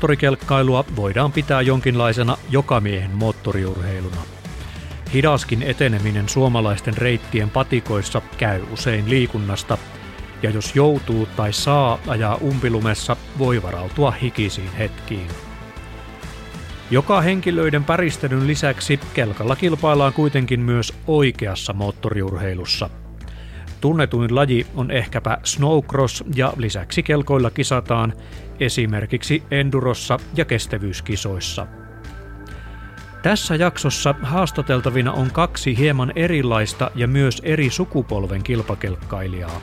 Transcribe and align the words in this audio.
Moottorikelkkailua 0.00 0.84
voidaan 0.96 1.32
pitää 1.32 1.62
jonkinlaisena 1.62 2.36
jokamiehen 2.50 3.10
moottoriurheiluna. 3.10 4.22
Hidaskin 5.12 5.62
eteneminen 5.62 6.28
suomalaisten 6.28 6.98
reittien 6.98 7.50
patikoissa 7.50 8.22
käy 8.38 8.62
usein 8.72 9.10
liikunnasta, 9.10 9.78
ja 10.42 10.50
jos 10.50 10.76
joutuu 10.76 11.28
tai 11.36 11.52
saa 11.52 11.98
ajaa 12.08 12.34
umpilumessa, 12.34 13.16
voi 13.38 13.62
varautua 13.62 14.10
hikisiin 14.10 14.72
hetkiin. 14.78 15.28
Joka 16.90 17.20
henkilöiden 17.20 17.84
päristelyn 17.84 18.46
lisäksi 18.46 19.00
kelkalla 19.14 19.56
kilpaillaan 19.56 20.12
kuitenkin 20.12 20.60
myös 20.60 20.94
oikeassa 21.06 21.72
moottoriurheilussa. 21.72 22.90
Tunnetuin 23.80 24.34
laji 24.34 24.66
on 24.74 24.90
ehkäpä 24.90 25.38
snowcross 25.44 26.24
ja 26.34 26.52
lisäksi 26.56 27.02
kelkoilla 27.02 27.50
kisataan 27.50 28.12
esimerkiksi 28.60 29.42
endurossa 29.50 30.18
ja 30.36 30.44
kestävyyskisoissa. 30.44 31.66
Tässä 33.22 33.54
jaksossa 33.54 34.14
haastateltavina 34.22 35.12
on 35.12 35.30
kaksi 35.30 35.78
hieman 35.78 36.12
erilaista 36.16 36.90
ja 36.94 37.06
myös 37.06 37.42
eri 37.44 37.70
sukupolven 37.70 38.42
kilpakelkkailijaa. 38.42 39.60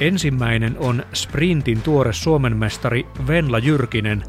Ensimmäinen 0.00 0.76
on 0.78 1.02
sprintin 1.14 1.82
tuore 1.82 2.12
Suomen 2.12 2.56
mestari 2.56 3.06
Venla 3.26 3.58
Jyrkinen, 3.58 4.24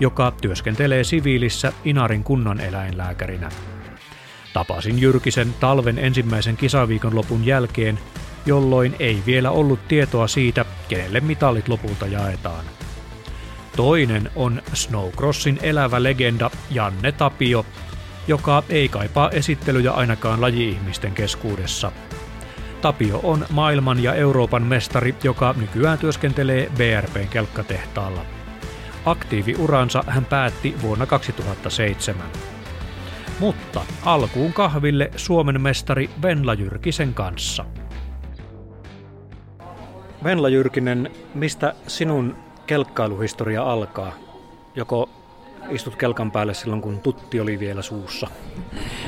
joka 0.00 0.32
työskentelee 0.42 1.04
siviilissä 1.04 1.72
Inarin 1.84 2.24
kunnan 2.24 2.60
eläinlääkärinä. 2.60 3.48
Tapasin 4.52 5.00
Jyrkisen 5.00 5.54
talven 5.60 5.98
ensimmäisen 5.98 6.56
kisaviikonlopun 6.56 7.46
jälkeen, 7.46 7.98
jolloin 8.46 8.96
ei 8.98 9.22
vielä 9.26 9.50
ollut 9.50 9.88
tietoa 9.88 10.28
siitä, 10.28 10.64
kenelle 10.88 11.20
mitalit 11.20 11.68
lopulta 11.68 12.06
jaetaan. 12.06 12.64
Toinen 13.76 14.30
on 14.36 14.62
Snowcrossin 14.72 15.58
elävä 15.62 16.02
legenda 16.02 16.50
Janne 16.70 17.12
Tapio, 17.12 17.66
joka 18.28 18.62
ei 18.68 18.88
kaipaa 18.88 19.30
esittelyjä 19.30 19.90
ainakaan 19.90 20.40
laji-ihmisten 20.40 21.12
keskuudessa. 21.12 21.92
Tapio 22.82 23.20
on 23.22 23.46
maailman 23.50 24.02
ja 24.02 24.14
Euroopan 24.14 24.62
mestari, 24.62 25.14
joka 25.22 25.54
nykyään 25.58 25.98
työskentelee 25.98 26.70
BRPn 26.76 27.28
kelkkatehtaalla. 27.28 28.24
Aktiiviuransa 29.04 30.04
hän 30.06 30.24
päätti 30.24 30.74
vuonna 30.82 31.06
2007. 31.06 32.26
Mutta 33.38 33.80
alkuun 34.04 34.52
kahville 34.52 35.10
Suomen 35.16 35.60
mestari 35.60 36.10
Venla 36.22 36.54
Jyrkisen 36.54 37.14
kanssa. 37.14 37.64
Venla 40.24 40.48
Jyrkinen, 40.48 41.10
mistä 41.34 41.74
sinun 41.86 42.36
kelkkailuhistoria 42.66 43.62
alkaa? 43.62 44.12
Joko 44.74 45.08
istut 45.68 45.96
kelkan 45.96 46.30
päälle 46.30 46.54
silloin, 46.54 46.82
kun 46.82 47.00
tutti 47.00 47.40
oli 47.40 47.58
vielä 47.58 47.82
suussa? 47.82 48.26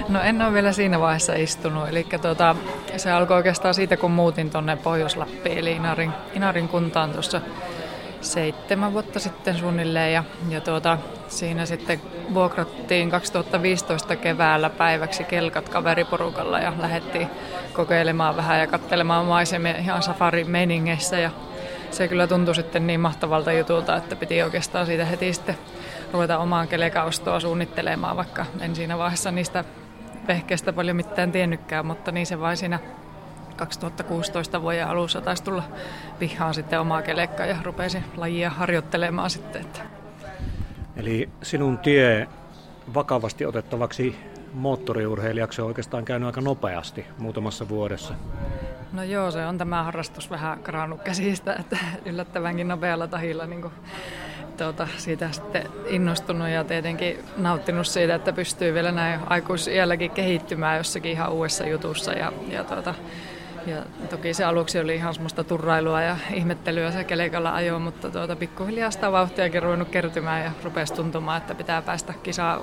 No 0.08 0.20
en 0.20 0.42
ole 0.42 0.52
vielä 0.52 0.72
siinä 0.72 1.00
vaiheessa 1.00 1.34
istunut. 1.34 1.88
Eli 1.88 2.06
tuota, 2.22 2.56
se 2.96 3.10
alkoi 3.10 3.36
oikeastaan 3.36 3.74
siitä, 3.74 3.96
kun 3.96 4.10
muutin 4.10 4.50
tuonne 4.50 4.76
Pohjois-Lappiin, 4.76 5.58
eli 5.58 5.72
Inarin, 5.72 6.12
Inarin 6.34 6.68
kuntaan 6.68 7.10
tuossa 7.10 7.40
seitsemän 8.24 8.92
vuotta 8.92 9.18
sitten 9.18 9.58
suunnilleen. 9.58 10.12
Ja, 10.12 10.24
ja 10.48 10.60
tuota, 10.60 10.98
siinä 11.28 11.66
sitten 11.66 12.00
vuokrattiin 12.34 13.10
2015 13.10 14.16
keväällä 14.16 14.70
päiväksi 14.70 15.24
kelkat 15.24 15.68
kaveriporukalla 15.68 16.58
ja 16.58 16.72
lähdettiin 16.78 17.30
kokeilemaan 17.72 18.36
vähän 18.36 18.60
ja 18.60 18.66
katselemaan 18.66 19.26
maisemia 19.26 19.76
ihan 19.76 20.02
safari-meningeissä. 20.02 21.18
Ja 21.18 21.30
se 21.90 22.08
kyllä 22.08 22.26
tuntui 22.26 22.54
sitten 22.54 22.86
niin 22.86 23.00
mahtavalta 23.00 23.52
jutulta, 23.52 23.96
että 23.96 24.16
piti 24.16 24.42
oikeastaan 24.42 24.86
siitä 24.86 25.04
heti 25.04 25.32
sitten 25.32 25.58
ruveta 26.12 26.38
omaan 26.38 26.68
kelekaustoa 26.68 27.40
suunnittelemaan, 27.40 28.16
vaikka 28.16 28.46
en 28.60 28.76
siinä 28.76 28.98
vaiheessa 28.98 29.30
niistä 29.30 29.64
vehkeistä 30.28 30.72
paljon 30.72 30.96
mitään 30.96 31.32
tiennytkään, 31.32 31.86
mutta 31.86 32.12
niin 32.12 32.26
se 32.26 32.40
vain 32.40 32.56
siinä 32.56 32.78
2016 33.56 34.62
vuoden 34.62 34.88
alussa 34.88 35.20
taisi 35.20 35.44
tulla 35.44 35.62
pihaan 36.18 36.54
sitten 36.54 36.80
omaa 36.80 37.02
kelekkaa 37.02 37.46
ja 37.46 37.56
rupesin 37.62 38.04
lajia 38.16 38.50
harjoittelemaan 38.50 39.30
sitten. 39.30 39.62
Että. 39.62 39.80
Eli 40.96 41.28
sinun 41.42 41.78
tie 41.78 42.28
vakavasti 42.94 43.46
otettavaksi 43.46 44.16
moottoriurheilijaksi 44.54 45.62
on 45.62 45.68
oikeastaan 45.68 46.04
käynyt 46.04 46.26
aika 46.26 46.40
nopeasti 46.40 47.06
muutamassa 47.18 47.68
vuodessa. 47.68 48.14
No 48.92 49.02
joo, 49.02 49.30
se 49.30 49.46
on 49.46 49.58
tämä 49.58 49.82
harrastus 49.82 50.30
vähän 50.30 50.58
karannut 50.58 51.02
käsistä, 51.02 51.56
että 51.60 51.78
yllättävänkin 52.04 52.68
nopealla 52.68 53.06
tahilla 53.06 53.46
niin 53.46 53.62
kuin, 53.62 53.74
tuota, 54.56 54.88
siitä 54.96 55.32
sitten 55.32 55.68
innostunut 55.86 56.48
ja 56.48 56.64
tietenkin 56.64 57.18
nauttinut 57.36 57.86
siitä, 57.86 58.14
että 58.14 58.32
pystyy 58.32 58.74
vielä 58.74 58.92
näin 58.92 59.20
aikuisielläkin 59.26 60.10
kehittymään 60.10 60.76
jossakin 60.76 61.12
ihan 61.12 61.32
uudessa 61.32 61.66
jutussa 61.66 62.12
ja, 62.12 62.32
ja 62.48 62.64
tuota, 62.64 62.94
ja 63.66 63.82
toki 64.10 64.34
se 64.34 64.44
aluksi 64.44 64.80
oli 64.80 64.94
ihan 64.94 65.14
semmoista 65.14 65.44
turrailua 65.44 66.02
ja 66.02 66.16
ihmettelyä 66.34 66.92
se 66.92 67.04
kelekalla 67.04 67.54
ajo, 67.54 67.78
mutta 67.78 68.10
tuota, 68.10 68.36
pikkuhiljaa 68.36 68.90
sitä 68.90 69.12
vauhtiakin 69.12 69.62
ruvennut 69.62 69.88
kertymään 69.88 70.44
ja 70.44 70.52
rupesi 70.64 70.94
tuntumaan, 70.94 71.38
että 71.38 71.54
pitää 71.54 71.82
päästä 71.82 72.14
kisaa, 72.22 72.60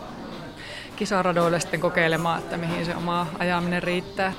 kisaradoille 0.95 1.59
sitten 1.59 1.79
kokeilemaan, 1.79 2.39
että 2.39 2.57
mihin 2.57 2.85
se 2.85 2.95
oma 2.95 3.27
ajaminen 3.39 3.83
riittää. 3.83 4.33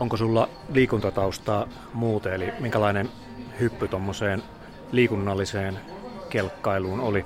Onko 0.00 0.16
sulla 0.16 0.48
liikuntataustaa 0.72 1.66
muuten, 1.94 2.32
eli 2.32 2.52
minkälainen 2.60 3.08
hyppy 3.60 3.88
tuommoiseen 3.88 4.42
liikunnalliseen 4.92 5.80
kelkkailuun 6.28 7.00
oli? 7.00 7.24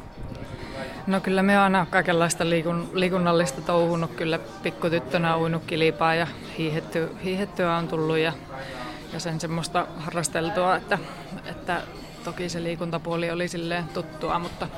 No 1.06 1.20
kyllä 1.20 1.42
me 1.42 1.58
aina 1.58 1.86
kaikenlaista 1.90 2.50
liikun, 2.50 2.90
liikunnallista 2.92 3.60
touhunut. 3.60 4.14
Kyllä 4.14 4.38
pikkutyttönä 4.62 5.38
uinut 5.38 5.64
kilipaa 5.64 6.14
ja 6.14 6.26
hiihetty, 6.58 7.16
hiihettyä 7.24 7.76
on 7.76 7.88
tullut 7.88 8.18
ja, 8.18 8.32
ja 9.12 9.20
sen 9.20 9.40
semmoista 9.40 9.86
harrasteltua, 9.96 10.76
että, 10.76 10.98
että 11.44 11.82
toki 12.24 12.48
se 12.48 12.62
liikuntapuoli 12.62 13.30
oli 13.30 13.48
silleen 13.48 13.84
tuttua, 13.88 14.38
mutta, 14.38 14.68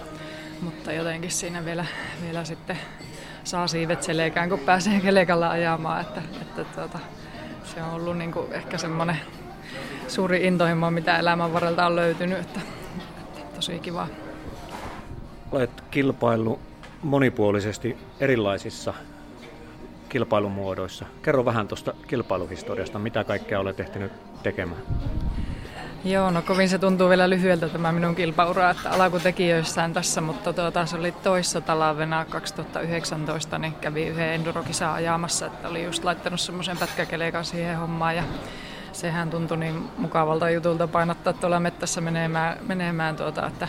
mutta 0.60 0.92
jotenkin 0.92 1.30
siinä 1.30 1.64
vielä, 1.64 1.86
vielä 2.22 2.44
sitten 2.44 2.78
saa 3.44 3.66
siivet 3.66 4.02
selkään, 4.02 4.48
kun 4.48 4.58
pääsee 4.58 5.00
kelekalla 5.00 5.50
ajamaan, 5.50 6.00
että, 6.00 6.22
että 6.40 6.64
tuota, 6.64 6.98
se 7.64 7.82
on 7.82 7.90
ollut 7.90 8.18
niin 8.18 8.32
kuin 8.32 8.52
ehkä 8.52 8.78
semmoinen 8.78 9.20
suuri 10.08 10.46
intohimo, 10.46 10.90
mitä 10.90 11.18
elämän 11.18 11.52
varrelta 11.52 11.86
on 11.86 11.96
löytynyt, 11.96 12.38
että, 12.38 12.60
että 13.28 13.40
tosi 13.54 13.78
kiva. 13.78 14.06
Olet 15.52 15.70
kilpaillut 15.90 16.60
monipuolisesti 17.02 17.96
erilaisissa 18.20 18.94
kilpailumuodoissa. 20.08 21.06
Kerro 21.22 21.44
vähän 21.44 21.68
tuosta 21.68 21.94
kilpailuhistoriasta, 22.06 22.98
mitä 22.98 23.24
kaikkea 23.24 23.60
olet 23.60 23.80
ehtinyt 23.80 24.12
tekemään. 24.42 24.82
Joo, 26.04 26.30
no 26.30 26.42
kovin 26.42 26.68
se 26.68 26.78
tuntuu 26.78 27.08
vielä 27.08 27.30
lyhyeltä 27.30 27.68
tämä 27.68 27.92
minun 27.92 28.14
kilpaura, 28.14 28.70
että 28.70 28.90
alakutekijöissään 28.90 29.92
tässä, 29.92 30.20
mutta 30.20 30.52
tuota, 30.52 30.86
se 30.86 30.96
oli 30.96 31.12
toissa 31.12 31.60
talvena 31.60 32.24
2019, 32.24 33.58
niin 33.58 33.74
kävi 33.74 34.06
yhden 34.06 34.28
endurokisaa 34.28 34.94
ajamassa, 34.94 35.46
että 35.46 35.68
oli 35.68 35.84
just 35.84 36.04
laittanut 36.04 36.40
semmoisen 36.40 36.78
pätkäkelekan 36.78 37.44
siihen 37.44 37.78
hommaan 37.78 38.16
ja 38.16 38.22
sehän 38.92 39.30
tuntui 39.30 39.56
niin 39.56 39.88
mukavalta 39.98 40.50
jutulta 40.50 40.88
painottaa 40.88 41.32
tuolla 41.32 41.60
mettässä 41.60 42.00
menemään, 42.00 42.58
menemään 42.66 43.16
tuota, 43.16 43.46
että 43.46 43.68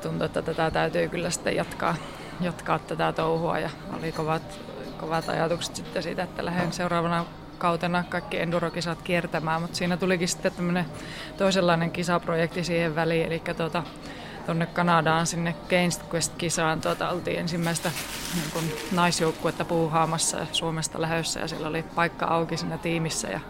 tuntui, 0.00 0.26
että 0.26 0.42
tätä 0.42 0.70
täytyy 0.70 1.08
kyllä 1.08 1.30
sitten 1.30 1.56
jatkaa, 1.56 1.94
jatkaa 2.40 2.78
tätä 2.78 3.12
touhua. 3.12 3.58
Ja 3.58 3.70
oli 3.98 4.12
kovat, 4.12 4.60
kovat 5.00 5.28
ajatukset 5.28 5.76
sitten 5.76 6.02
siitä, 6.02 6.22
että 6.22 6.44
lähden 6.44 6.72
seuraavana 6.72 7.24
kautena 7.58 8.04
kaikki 8.08 8.40
endurokisat 8.40 9.02
kiertämään, 9.02 9.62
mutta 9.62 9.76
siinä 9.76 9.96
tulikin 9.96 10.28
sitten 10.28 10.52
tämmöinen 10.52 10.86
toisenlainen 11.36 11.90
kisaprojekti 11.90 12.64
siihen 12.64 12.94
väliin, 12.94 13.26
eli 13.26 13.42
tuota, 13.56 13.82
tuonne 14.46 14.66
Kanadaan 14.66 15.26
sinne 15.26 15.54
Games 15.68 16.00
Quest-kisaan 16.14 16.80
tuota, 16.80 17.10
oltiin 17.10 17.38
ensimmäistä 17.38 17.90
niin 18.34 18.50
kun, 18.52 18.62
naisjoukkuetta 18.92 19.64
puuhaamassa 19.64 20.38
ja 20.38 20.46
Suomesta 20.52 21.00
lähössä 21.00 21.40
ja 21.40 21.48
siellä 21.48 21.68
oli 21.68 21.82
paikka 21.82 22.26
auki 22.26 22.56
siinä 22.56 22.78
tiimissä. 22.78 23.28
Ja 23.28 23.40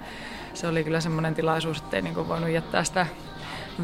se 0.55 0.69
oli 0.69 0.85
kyllä 0.85 1.01
semmoinen 1.01 1.35
tilaisuus, 1.35 1.79
että 1.79 1.97
ei 1.97 2.03
niin 2.03 2.29
voinut 2.29 2.51
jättää 2.51 2.85
sitä 2.85 3.07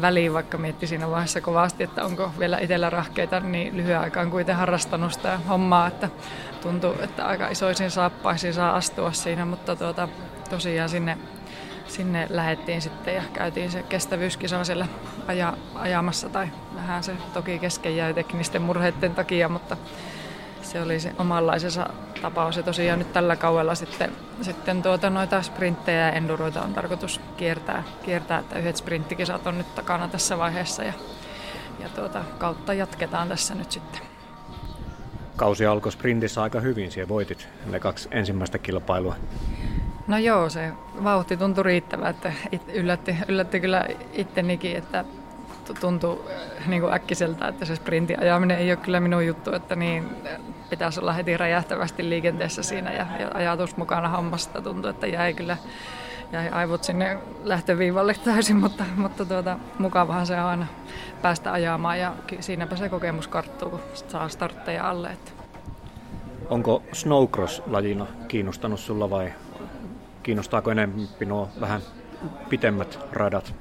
väliin, 0.01 0.33
vaikka 0.33 0.57
mietti 0.57 0.87
siinä 0.87 1.11
vaiheessa 1.11 1.41
kovasti, 1.41 1.83
että 1.83 2.05
onko 2.05 2.31
vielä 2.39 2.59
itsellä 2.59 2.89
rahkeita, 2.89 3.39
niin 3.39 3.77
lyhyen 3.77 3.99
aikaan 3.99 4.31
kuitenkin 4.31 4.59
harrastanut 4.59 5.13
sitä 5.13 5.39
hommaa, 5.47 5.87
että 5.87 6.09
tuntuu, 6.61 6.93
että 7.01 7.25
aika 7.25 7.47
isoisin 7.47 7.91
saappaisiin 7.91 8.53
saa 8.53 8.75
astua 8.75 9.11
siinä, 9.11 9.45
mutta 9.45 9.75
tuota, 9.75 10.07
tosiaan 10.49 10.89
sinne, 10.89 11.17
sinne 11.87 12.27
lähettiin 12.29 12.81
sitten 12.81 13.15
ja 13.15 13.23
käytiin 13.33 13.71
se 13.71 13.83
kestävyyskisa 13.83 14.63
siellä 14.63 14.87
aja, 15.27 15.53
ajamassa 15.75 16.29
tai 16.29 16.47
vähän 16.75 17.03
se 17.03 17.13
toki 17.33 17.59
kesken 17.59 17.97
jäi 17.97 18.13
teknisten 18.13 18.61
murheiden 18.61 19.15
takia, 19.15 19.49
mutta 19.49 19.77
se 20.65 20.81
oli 20.81 20.99
se 20.99 21.11
omanlaisensa 21.17 21.89
tapaus. 22.21 22.57
Ja 22.57 22.63
tosiaan 22.63 22.99
nyt 22.99 23.13
tällä 23.13 23.35
kaudella 23.35 23.75
sitten, 23.75 24.11
sitten 24.41 24.81
tuota, 24.81 25.09
noita 25.09 25.41
sprinttejä 25.41 25.99
ja 25.99 26.11
enduroita 26.11 26.61
on 26.61 26.73
tarkoitus 26.73 27.21
kiertää, 27.37 27.83
kiertää, 28.03 28.39
että 28.39 28.59
yhdet 28.59 28.77
sprinttikisat 28.77 29.47
on 29.47 29.57
nyt 29.57 29.75
takana 29.75 30.07
tässä 30.07 30.37
vaiheessa 30.37 30.83
ja, 30.83 30.93
ja 31.79 31.89
tuota, 31.89 32.21
kautta 32.37 32.73
jatketaan 32.73 33.29
tässä 33.29 33.55
nyt 33.55 33.71
sitten. 33.71 34.01
Kausi 35.35 35.65
alkoi 35.65 35.91
sprintissä 35.91 36.43
aika 36.43 36.59
hyvin, 36.59 36.91
siellä 36.91 37.09
voitit 37.09 37.47
ne 37.65 37.79
kaksi 37.79 38.09
ensimmäistä 38.11 38.57
kilpailua. 38.57 39.15
No 40.07 40.17
joo, 40.17 40.49
se 40.49 40.71
vauhti 41.03 41.37
tuntui 41.37 41.63
riittävää, 41.63 42.09
että 42.09 42.33
yllätti, 42.73 43.15
yllätti 43.27 43.59
kyllä 43.59 43.85
ittenikin, 44.13 44.77
että 44.77 45.05
tuntuu 45.73 46.25
äh, 46.29 46.67
niin 46.67 46.81
kuin 46.81 46.93
äkkiseltä, 46.93 47.47
että 47.47 47.65
se 47.65 47.75
sprintin 47.75 48.19
ajaminen 48.19 48.57
ei 48.57 48.71
ole 48.71 48.77
kyllä 48.77 48.99
minun 48.99 49.25
juttu, 49.25 49.55
että 49.55 49.75
niin 49.75 50.09
äh, 50.25 50.39
pitäisi 50.69 50.99
olla 50.99 51.13
heti 51.13 51.37
räjähtävästi 51.37 52.09
liikenteessä 52.09 52.63
siinä 52.63 52.91
ja, 52.91 53.05
ja 53.19 53.31
ajatus 53.33 53.77
mukana 53.77 54.09
hommasta 54.09 54.61
tuntuu, 54.61 54.89
että 54.89 55.07
jäi 55.07 55.33
kyllä 55.33 55.57
jäi 56.31 56.49
aivot 56.49 56.83
sinne 56.83 57.17
lähtöviivalle 57.43 58.13
täysin, 58.25 58.57
mutta, 58.57 58.83
mutta 58.95 59.25
tuota, 59.25 59.59
mukavahan 59.79 60.27
se 60.27 60.39
on 60.39 60.45
aina 60.45 60.67
päästä 61.21 61.51
ajamaan 61.51 61.99
ja 61.99 62.13
siinäpä 62.39 62.75
se 62.75 62.89
kokemus 62.89 63.27
karttuu, 63.27 63.69
kun 63.69 63.79
saa 64.07 64.29
startteja 64.29 64.89
alle. 64.89 65.09
Että. 65.09 65.31
Onko 66.49 66.83
snowcross-lajina 66.91 68.05
kiinnostanut 68.27 68.79
sulla 68.79 69.09
vai 69.09 69.33
kiinnostaako 70.23 70.71
enemmän 70.71 71.07
nuo 71.25 71.49
vähän 71.59 71.81
pitemmät 72.49 72.99
radat? 73.11 73.53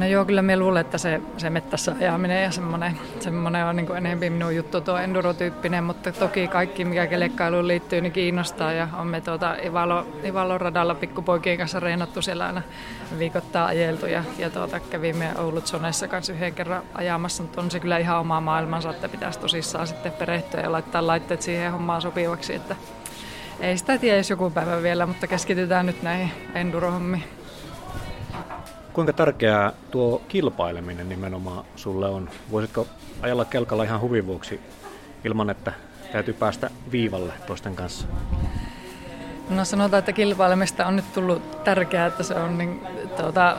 No 0.00 0.06
joo, 0.06 0.24
kyllä 0.24 0.42
me 0.42 0.56
luulen, 0.56 0.80
että 0.80 0.98
se, 0.98 1.20
se 1.36 1.50
mettässä 1.50 1.94
ajaminen 2.00 2.42
ja 2.42 2.50
semmoinen, 2.50 2.98
semmoinen 3.20 3.64
on 3.64 3.76
niin 3.76 3.96
enemmän 3.96 4.32
minun 4.32 4.56
juttu 4.56 4.80
tuo 4.80 4.96
endurotyyppinen, 4.96 5.84
mutta 5.84 6.12
toki 6.12 6.48
kaikki, 6.48 6.84
mikä 6.84 7.06
kelekkailuun 7.06 7.68
liittyy, 7.68 8.00
niin 8.00 8.12
kiinnostaa 8.12 8.72
ja 8.72 8.88
on 8.98 9.06
me 9.06 9.20
tuota 9.20 9.56
Ivalo, 9.64 10.06
Ivalo 10.24 10.58
radalla 10.58 10.94
pikkupoikien 10.94 11.58
kanssa 11.58 11.80
reenattu 11.80 12.22
siellä 12.22 12.46
aina 12.46 12.62
viikoittaa 13.18 13.66
ajeltu 13.66 14.06
ja, 14.06 14.24
ja 14.38 14.50
tuota, 14.50 14.80
kävimme 14.80 15.30
Oulut 15.38 15.66
Soneessa 15.66 16.08
kanssa 16.08 16.32
yhden 16.32 16.54
kerran 16.54 16.82
ajamassa, 16.94 17.42
mutta 17.42 17.60
on 17.60 17.70
se 17.70 17.80
kyllä 17.80 17.98
ihan 17.98 18.20
oma 18.20 18.40
maailmansa, 18.40 18.90
että 18.90 19.08
pitäisi 19.08 19.38
tosissaan 19.38 19.86
sitten 19.86 20.12
perehtyä 20.12 20.60
ja 20.60 20.72
laittaa 20.72 21.06
laitteet 21.06 21.42
siihen 21.42 21.72
hommaan 21.72 22.02
sopivaksi, 22.02 22.54
että 22.54 22.76
ei 23.60 23.78
sitä 23.78 23.98
tiedä, 23.98 24.16
jos 24.16 24.30
joku 24.30 24.50
päivä 24.50 24.82
vielä, 24.82 25.06
mutta 25.06 25.26
keskitytään 25.26 25.86
nyt 25.86 26.02
näihin 26.02 26.32
endurohommiin. 26.54 27.39
Kuinka 28.92 29.12
tärkeää 29.12 29.72
tuo 29.90 30.22
kilpaileminen 30.28 31.08
nimenomaan 31.08 31.64
sulle 31.76 32.08
on? 32.08 32.30
Voisitko 32.50 32.86
ajalla 33.22 33.44
kelkalla 33.44 33.84
ihan 33.84 34.00
huvin 34.00 34.26
vuoksi 34.26 34.60
ilman, 35.24 35.50
että 35.50 35.72
täytyy 36.12 36.34
päästä 36.34 36.70
viivalle 36.92 37.32
toisten 37.46 37.76
kanssa? 37.76 38.06
No 39.50 39.64
sanotaan, 39.64 39.98
että 39.98 40.12
kilpailemista 40.12 40.86
on 40.86 40.96
nyt 40.96 41.12
tullut 41.12 41.64
tärkeää, 41.64 42.06
että 42.06 42.22
se 42.22 42.34
on 42.34 42.58
niin, 42.58 42.80
tuota, 43.16 43.56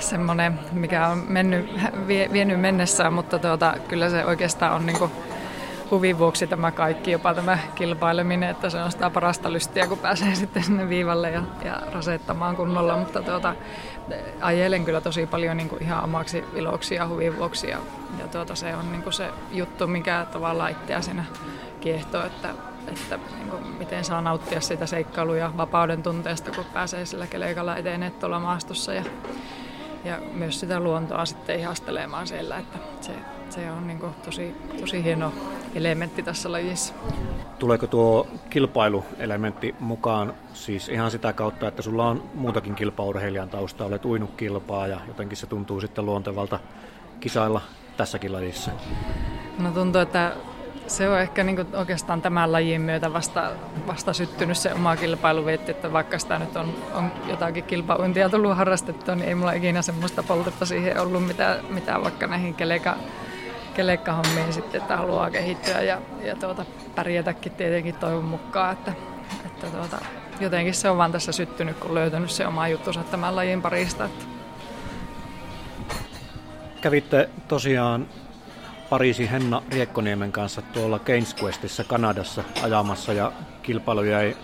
semmoinen, 0.00 0.58
mikä 0.72 1.08
on 1.08 1.24
mennyt, 1.28 1.70
vie, 2.06 2.28
vienyt 2.32 2.60
mennessään, 2.60 3.12
mutta 3.12 3.38
tuota, 3.38 3.74
kyllä 3.88 4.10
se 4.10 4.24
oikeastaan 4.24 4.72
on 4.72 4.86
niin 4.86 4.98
kuin, 4.98 5.10
huvin 5.90 6.18
vuoksi 6.18 6.46
tämä 6.46 6.70
kaikki, 6.70 7.10
jopa 7.10 7.34
tämä 7.34 7.58
kilpaileminen, 7.74 8.50
että 8.50 8.70
se 8.70 8.82
on 8.82 8.92
sitä 8.92 9.10
parasta 9.10 9.52
lystiä, 9.52 9.86
kun 9.86 9.98
pääsee 9.98 10.34
sitten 10.34 10.64
sinne 10.64 10.88
viivalle 10.88 11.30
ja, 11.30 11.42
ja 11.64 11.82
rasettamaan 11.92 12.56
kunnolla, 12.56 12.96
mutta 12.96 13.22
tuota, 13.22 13.54
ajelen 14.40 14.84
kyllä 14.84 15.00
tosi 15.00 15.26
paljon 15.26 15.56
niin 15.56 15.68
kuin 15.68 15.82
ihan 15.82 16.04
omaksi 16.04 16.44
iloksi 16.54 16.94
ja 16.94 17.08
huvin 17.08 17.38
vuoksi 17.38 17.70
ja, 17.70 17.78
ja 18.18 18.28
tuota, 18.28 18.54
se 18.54 18.76
on 18.76 18.92
niin 18.92 19.02
kuin 19.02 19.12
se 19.12 19.30
juttu, 19.52 19.86
mikä 19.86 20.26
tavallaan 20.32 20.70
itseä 20.70 21.00
siinä 21.00 21.24
kiehtoo, 21.80 22.26
että, 22.26 22.48
että 22.88 23.18
niin 23.36 23.50
kuin 23.50 23.66
miten 23.66 24.04
saa 24.04 24.20
nauttia 24.20 24.60
siitä 24.60 24.86
seikkailu- 24.86 25.34
ja 25.34 25.52
vapauden 25.56 26.02
tunteesta, 26.02 26.50
kun 26.50 26.64
pääsee 26.64 27.06
sillä 27.06 27.26
keleikalla 27.26 27.76
etenee 27.76 28.10
tuolla 28.10 28.40
maastossa 28.40 28.94
ja, 28.94 29.04
ja 30.04 30.18
myös 30.32 30.60
sitä 30.60 30.80
luontoa 30.80 31.26
sitten 31.26 31.60
ihastelemaan 31.60 32.26
siellä, 32.26 32.58
että 32.58 32.78
se 33.00 33.12
se 33.52 33.70
on 33.70 33.86
niin 33.86 33.98
kuin 33.98 34.12
tosi, 34.24 34.54
tosi 34.80 35.04
hieno 35.04 35.32
elementti 35.74 36.22
tässä 36.22 36.52
lajissa. 36.52 36.94
Tuleeko 37.58 37.86
tuo 37.86 38.26
kilpailuelementti 38.50 39.74
mukaan 39.80 40.34
siis 40.52 40.88
ihan 40.88 41.10
sitä 41.10 41.32
kautta, 41.32 41.68
että 41.68 41.82
sulla 41.82 42.08
on 42.08 42.22
muutakin 42.34 42.74
kilpaurheilijan 42.74 43.48
tausta, 43.48 43.84
olet 43.84 44.04
uinut 44.04 44.30
kilpaa 44.36 44.86
ja 44.86 45.00
jotenkin 45.08 45.36
se 45.36 45.46
tuntuu 45.46 45.80
sitten 45.80 46.06
luontevalta 46.06 46.60
kisailla 47.20 47.60
tässäkin 47.96 48.32
lajissa? 48.32 48.70
No 49.58 49.70
tuntuu, 49.70 50.00
että 50.00 50.32
se 50.86 51.08
on 51.08 51.20
ehkä 51.20 51.44
niin 51.44 51.66
oikeastaan 51.76 52.22
tämän 52.22 52.52
lajin 52.52 52.80
myötä 52.80 53.12
vasta, 53.12 53.50
vasta 53.86 54.12
syttynyt 54.12 54.56
se 54.56 54.74
oma 54.74 54.96
kilpailuveetti, 54.96 55.70
että 55.70 55.92
vaikka 55.92 56.18
sitä 56.18 56.38
nyt 56.38 56.56
on, 56.56 56.74
on 56.94 57.12
jotakin 57.28 57.64
kilpauintia 57.64 58.28
tullut 58.28 58.56
harrastettua, 58.56 59.14
niin 59.14 59.28
ei 59.28 59.34
mulla 59.34 59.52
ikinä 59.52 59.82
semmoista 59.82 60.22
poltetta 60.22 60.66
siihen 60.66 61.00
ollut, 61.00 61.26
mitä, 61.26 61.60
mitä 61.68 62.00
vaikka 62.02 62.26
näihin 62.26 62.54
keleka 62.54 62.96
kelekkahommiin 63.74 64.52
sitten, 64.52 64.80
että 64.80 64.96
haluaa 64.96 65.30
kehittyä 65.30 65.82
ja, 65.82 65.98
ja 66.24 66.36
tuota, 66.36 66.64
pärjätäkin 66.94 67.52
tietenkin 67.52 67.94
toivon 67.94 68.24
mukaan, 68.24 68.72
että, 68.72 68.92
että 69.46 69.66
tuota, 69.66 69.98
jotenkin 70.40 70.74
se 70.74 70.90
on 70.90 70.98
vaan 70.98 71.12
tässä 71.12 71.32
syttynyt, 71.32 71.78
kun 71.78 71.94
löytänyt 71.94 72.30
se 72.30 72.46
oma 72.46 72.68
juttunsa 72.68 73.02
tämän 73.02 73.36
lajin 73.36 73.62
parista. 73.62 74.04
Että. 74.04 74.24
Kävitte 76.80 77.30
tosiaan 77.48 78.08
Pariisi 78.90 79.30
Henna 79.30 79.62
Riekkoniemen 79.70 80.32
kanssa 80.32 80.62
tuolla 80.62 80.98
Keynes 80.98 81.36
Questissa 81.42 81.84
Kanadassa 81.84 82.44
ajamassa 82.62 83.12
ja 83.12 83.32
kilpailu 83.62 84.02
jäi 84.02 84.36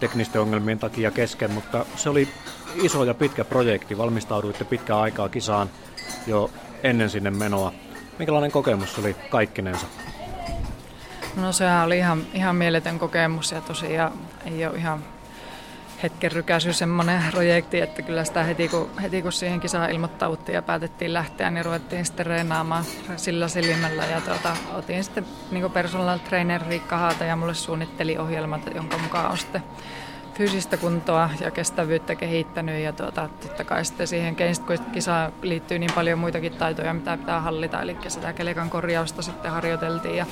teknisten 0.00 0.40
ongelmien 0.40 0.78
takia 0.78 1.10
kesken, 1.10 1.50
mutta 1.50 1.84
se 1.96 2.10
oli 2.10 2.28
iso 2.82 3.04
ja 3.04 3.14
pitkä 3.14 3.44
projekti. 3.44 3.98
Valmistauduitte 3.98 4.64
pitkään 4.64 5.00
aikaa 5.00 5.28
kisaan 5.28 5.70
jo 6.26 6.50
ennen 6.82 7.10
sinne 7.10 7.30
menoa. 7.30 7.72
Minkälainen 8.20 8.52
kokemus 8.52 8.98
oli 8.98 9.16
kaikkinensa? 9.30 9.86
No 11.36 11.52
sehän 11.52 11.86
oli 11.86 11.98
ihan, 11.98 12.22
ihan 12.34 12.56
mieletön 12.56 12.98
kokemus 12.98 13.52
ja 13.52 13.60
tosiaan 13.60 14.12
ei 14.44 14.66
ole 14.66 14.76
ihan 14.76 15.04
hetken 16.02 16.32
rykäsy 16.32 16.72
semmoinen 16.72 17.22
projekti, 17.30 17.80
että 17.80 18.02
kyllä 18.02 18.24
sitä 18.24 18.42
heti 18.42 18.68
kun, 18.68 18.90
heti 19.02 19.22
kun 19.22 19.32
siihen 19.32 19.60
kisaan 19.60 19.90
ilmoittauttiin 19.90 20.54
ja 20.54 20.62
päätettiin 20.62 21.12
lähteä, 21.12 21.50
niin 21.50 21.64
ruvettiin 21.64 22.06
sitten 22.06 22.26
reenaamaan 22.26 22.84
sillä 23.16 23.48
silmällä 23.48 24.04
ja 24.04 24.20
tuota, 24.20 24.56
otin 24.74 25.04
sitten 25.04 25.26
niin 25.50 25.70
personal 25.70 26.18
trainer 26.18 26.62
Riikka 26.68 26.96
Haata 26.96 27.24
ja 27.24 27.36
mulle 27.36 27.54
suunnitteli 27.54 28.18
ohjelmat, 28.18 28.74
jonka 28.74 28.98
mukaan 28.98 29.30
on 29.30 29.38
sitten 29.38 29.62
fyysistä 30.40 30.76
kuntoa 30.76 31.30
ja 31.40 31.50
kestävyyttä 31.50 32.14
kehittänyt 32.14 32.82
ja 32.82 32.92
tuota, 32.92 33.28
totta 33.42 33.64
kai 33.64 33.84
sitten 33.84 34.06
siihen 34.06 34.36
kisaan 34.92 35.32
liittyy 35.42 35.78
niin 35.78 35.92
paljon 35.94 36.18
muitakin 36.18 36.52
taitoja, 36.52 36.94
mitä 36.94 37.16
pitää 37.16 37.40
hallita, 37.40 37.82
eli 37.82 37.96
sitä 38.08 38.32
kelekan 38.32 38.70
korjausta 38.70 39.22
sitten 39.22 39.50
harjoiteltiin 39.50 40.16
ja 40.16 40.26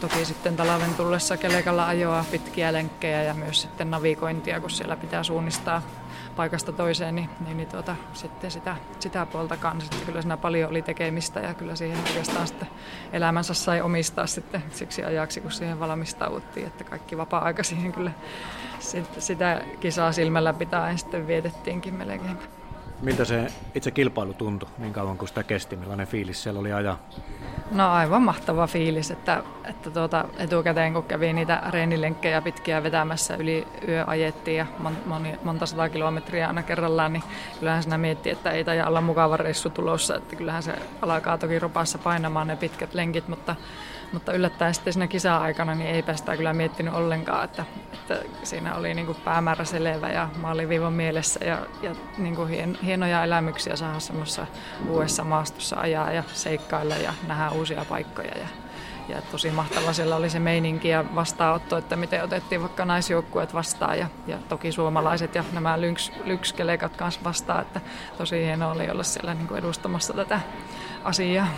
toki 0.00 0.24
sitten 0.24 0.56
talven 0.56 0.94
tullessa 0.94 1.36
kelekalla 1.36 1.86
ajoa 1.86 2.24
pitkiä 2.30 2.72
lenkkejä 2.72 3.22
ja 3.22 3.34
myös 3.34 3.62
sitten 3.62 3.90
navigointia, 3.90 4.60
kun 4.60 4.70
siellä 4.70 4.96
pitää 4.96 5.22
suunnistaa 5.22 5.82
paikasta 6.36 6.72
toiseen, 6.72 7.14
niin, 7.14 7.30
niin, 7.44 7.56
niin 7.56 7.68
tuota, 7.68 7.96
sitten 8.12 8.50
sitä, 8.50 8.76
sitä 8.98 9.26
puolta 9.26 9.56
kanssa. 9.56 9.92
Kyllä 10.06 10.22
siinä 10.22 10.36
paljon 10.36 10.70
oli 10.70 10.82
tekemistä 10.82 11.40
ja 11.40 11.54
kyllä 11.54 11.76
siihen 11.76 11.98
oikeastaan 11.98 12.46
sitten 12.46 12.68
elämänsä 13.12 13.54
sai 13.54 13.80
omistaa 13.80 14.26
sitten 14.26 14.62
siksi 14.70 15.04
ajaksi, 15.04 15.40
kun 15.40 15.52
siihen 15.52 15.80
valmistauduttiin, 15.80 16.66
että 16.66 16.84
kaikki 16.84 17.16
vapaa-aika 17.16 17.62
siihen 17.62 17.92
kyllä 17.92 18.10
sitä 19.18 19.62
kisaa 19.80 20.12
silmällä 20.12 20.52
pitää 20.52 20.96
sitten 20.96 21.26
vietettiinkin 21.26 21.94
melkein. 21.94 22.38
Miltä 23.02 23.24
se 23.24 23.46
itse 23.74 23.90
kilpailu 23.90 24.34
tuntui 24.34 24.68
niin 24.78 24.92
kauan 24.92 25.18
kuin 25.18 25.28
sitä 25.28 25.42
kesti? 25.42 25.76
Millainen 25.76 26.06
fiilis 26.06 26.42
siellä 26.42 26.60
oli 26.60 26.72
ajaa? 26.72 26.98
No 27.70 27.92
aivan 27.92 28.22
mahtava 28.22 28.66
fiilis, 28.66 29.10
että, 29.10 29.42
että 29.64 29.90
tuota, 29.90 30.24
etukäteen 30.38 30.92
kun 30.92 31.02
kävi 31.02 31.32
niitä 31.32 31.62
reenilenkkejä 31.70 32.42
pitkiä 32.42 32.82
vetämässä 32.82 33.36
yli 33.36 33.66
yö 33.88 34.04
ajettiin 34.06 34.56
ja 34.56 34.66
mon, 34.78 34.96
moni, 35.06 35.38
monta 35.44 35.66
sata 35.66 35.88
kilometriä 35.88 36.46
aina 36.46 36.62
kerrallaan, 36.62 37.12
niin 37.12 37.22
kyllähän 37.58 37.82
sinä 37.82 37.98
miettii, 37.98 38.32
että 38.32 38.50
ei 38.50 38.64
taida 38.64 38.86
olla 38.86 39.00
mukava 39.00 39.36
reissu 39.36 39.70
tulossa, 39.70 40.16
että 40.16 40.36
kyllähän 40.36 40.62
se 40.62 40.74
alkaa 41.02 41.38
toki 41.38 41.58
ropassa 41.58 41.98
painamaan 41.98 42.46
ne 42.46 42.56
pitkät 42.56 42.94
lenkit, 42.94 43.28
mutta 43.28 43.56
mutta 44.12 44.32
yllättäen 44.32 44.74
sitten 44.74 44.92
siinä 44.92 45.06
kisa-aikana 45.06 45.74
niin 45.74 45.90
ei 45.90 46.16
sitä 46.16 46.36
kyllä 46.36 46.52
miettinyt 46.52 46.94
ollenkaan, 46.94 47.44
että, 47.44 47.64
että 47.92 48.20
siinä 48.42 48.74
oli 48.74 48.94
niin 48.94 49.06
kuin 49.06 49.18
päämäärä 49.24 49.64
selvä 49.64 50.08
ja 50.08 50.28
maaliviivan 50.40 50.92
mielessä 50.92 51.44
ja, 51.44 51.58
ja 51.82 51.94
niin 52.18 52.36
kuin 52.36 52.48
hien, 52.48 52.78
hienoja 52.82 53.24
elämyksiä 53.24 53.76
saada 53.76 54.00
semmoisessa 54.00 54.46
uudessa 54.88 55.24
maastossa 55.24 55.76
ajaa 55.80 56.12
ja 56.12 56.22
seikkailla 56.32 56.94
ja 56.94 57.14
nähdä 57.26 57.50
uusia 57.50 57.84
paikkoja. 57.88 58.38
Ja, 58.38 58.48
ja 59.08 59.22
tosi 59.22 59.50
mahtava 59.50 59.92
siellä 59.92 60.16
oli 60.16 60.30
se 60.30 60.38
meininki 60.38 60.88
ja 60.88 61.04
vastaanotto, 61.14 61.76
että 61.76 61.96
miten 61.96 62.24
otettiin 62.24 62.60
vaikka 62.60 62.84
naisjoukkueet 62.84 63.54
vastaan 63.54 63.98
ja, 63.98 64.06
ja 64.26 64.38
toki 64.48 64.72
suomalaiset 64.72 65.34
ja 65.34 65.44
nämä 65.52 65.80
lynx, 65.80 66.10
lynxkelekat 66.24 66.96
kanssa 66.96 67.20
vastaan, 67.24 67.62
että 67.62 67.80
tosi 68.18 68.44
hienoa 68.44 68.72
oli 68.72 68.90
olla 68.90 69.02
siellä 69.02 69.34
niin 69.34 69.48
kuin 69.48 69.58
edustamassa 69.58 70.12
tätä 70.12 70.40
asiaa. 71.04 71.48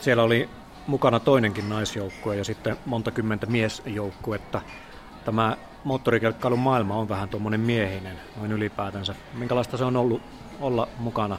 Siellä 0.00 0.22
oli 0.22 0.48
mukana 0.86 1.20
toinenkin 1.20 1.68
naisjoukkue 1.68 2.36
ja 2.36 2.44
sitten 2.44 2.76
monta 2.86 3.10
kymmentä 3.10 3.46
miesjoukkuetta. 3.46 4.60
Tämä 5.24 5.56
moottorikelkkailun 5.84 6.58
maailma 6.58 6.96
on 6.96 7.08
vähän 7.08 7.28
tuommoinen 7.28 7.60
miehinen 7.60 8.16
noin 8.36 8.52
ylipäätänsä. 8.52 9.14
Minkälaista 9.34 9.76
se 9.76 9.84
on 9.84 9.96
ollut 9.96 10.22
olla 10.60 10.88
mukana 10.98 11.38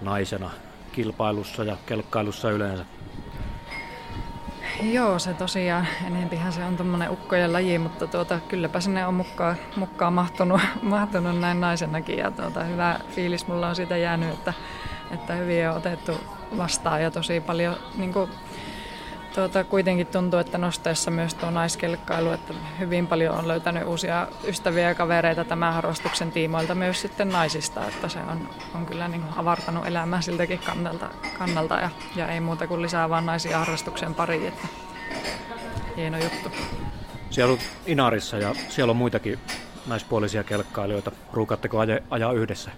naisena 0.00 0.50
kilpailussa 0.92 1.64
ja 1.64 1.76
kelkkailussa 1.86 2.50
yleensä? 2.50 2.84
Joo, 4.82 5.18
se 5.18 5.34
tosiaan, 5.34 5.88
enempihän 6.06 6.52
se 6.52 6.64
on 6.64 6.76
tuommoinen 6.76 7.10
ukkojen 7.10 7.52
laji, 7.52 7.78
mutta 7.78 8.06
tuota, 8.06 8.40
kylläpä 8.48 8.80
sinne 8.80 9.06
on 9.06 9.14
mukaan, 9.14 9.56
mukaan 9.76 10.12
mahtunut, 10.12 10.60
mahtunut 10.82 11.40
näin 11.40 11.60
naisenakin 11.60 12.18
ja 12.18 12.30
tuota, 12.30 12.64
hyvä 12.64 13.00
fiilis 13.10 13.46
mulla 13.46 13.68
on 13.68 13.76
siitä 13.76 13.96
jäänyt, 13.96 14.34
että, 14.34 14.52
että 15.10 15.34
hyvin 15.34 15.68
on 15.68 15.76
otettu 15.76 16.12
vastaan 16.56 17.02
ja 17.02 17.10
tosi 17.10 17.40
paljon 17.40 17.76
niin 17.96 18.12
kuin, 18.12 18.30
tuota, 19.34 19.64
kuitenkin 19.64 20.06
tuntuu, 20.06 20.40
että 20.40 20.58
nosteessa 20.58 21.10
myös 21.10 21.34
tuo 21.34 21.50
naiskelkkailu, 21.50 22.30
että 22.30 22.54
hyvin 22.78 23.06
paljon 23.06 23.34
on 23.34 23.48
löytänyt 23.48 23.86
uusia 23.86 24.28
ystäviä 24.44 24.88
ja 24.88 24.94
kavereita 24.94 25.44
tämän 25.44 25.74
harrastuksen 25.74 26.32
tiimoilta 26.32 26.74
myös 26.74 27.00
sitten 27.00 27.28
naisista, 27.28 27.88
että 27.88 28.08
se 28.08 28.18
on, 28.18 28.48
on 28.74 28.86
kyllä 28.86 29.08
niin 29.08 29.24
avartanut 29.36 29.86
elämää 29.86 30.20
siltäkin 30.20 30.58
kannalta, 30.58 31.08
kannalta 31.38 31.74
ja, 31.74 31.90
ja, 32.16 32.28
ei 32.28 32.40
muuta 32.40 32.66
kuin 32.66 32.82
lisää 32.82 33.08
vaan 33.08 33.26
naisia 33.26 33.58
harrastuksen 33.58 34.14
pariin, 34.14 34.48
että 34.48 34.68
hieno 35.96 36.18
juttu. 36.18 36.50
Siellä 37.30 37.52
on 37.52 37.58
Inarissa 37.86 38.38
ja 38.38 38.54
siellä 38.68 38.90
on 38.90 38.96
muitakin 38.96 39.38
naispuolisia 39.86 40.44
kelkkailijoita. 40.44 41.12
Ruukatteko 41.32 41.78
ajaa 42.10 42.32
yhdessä? 42.32 42.70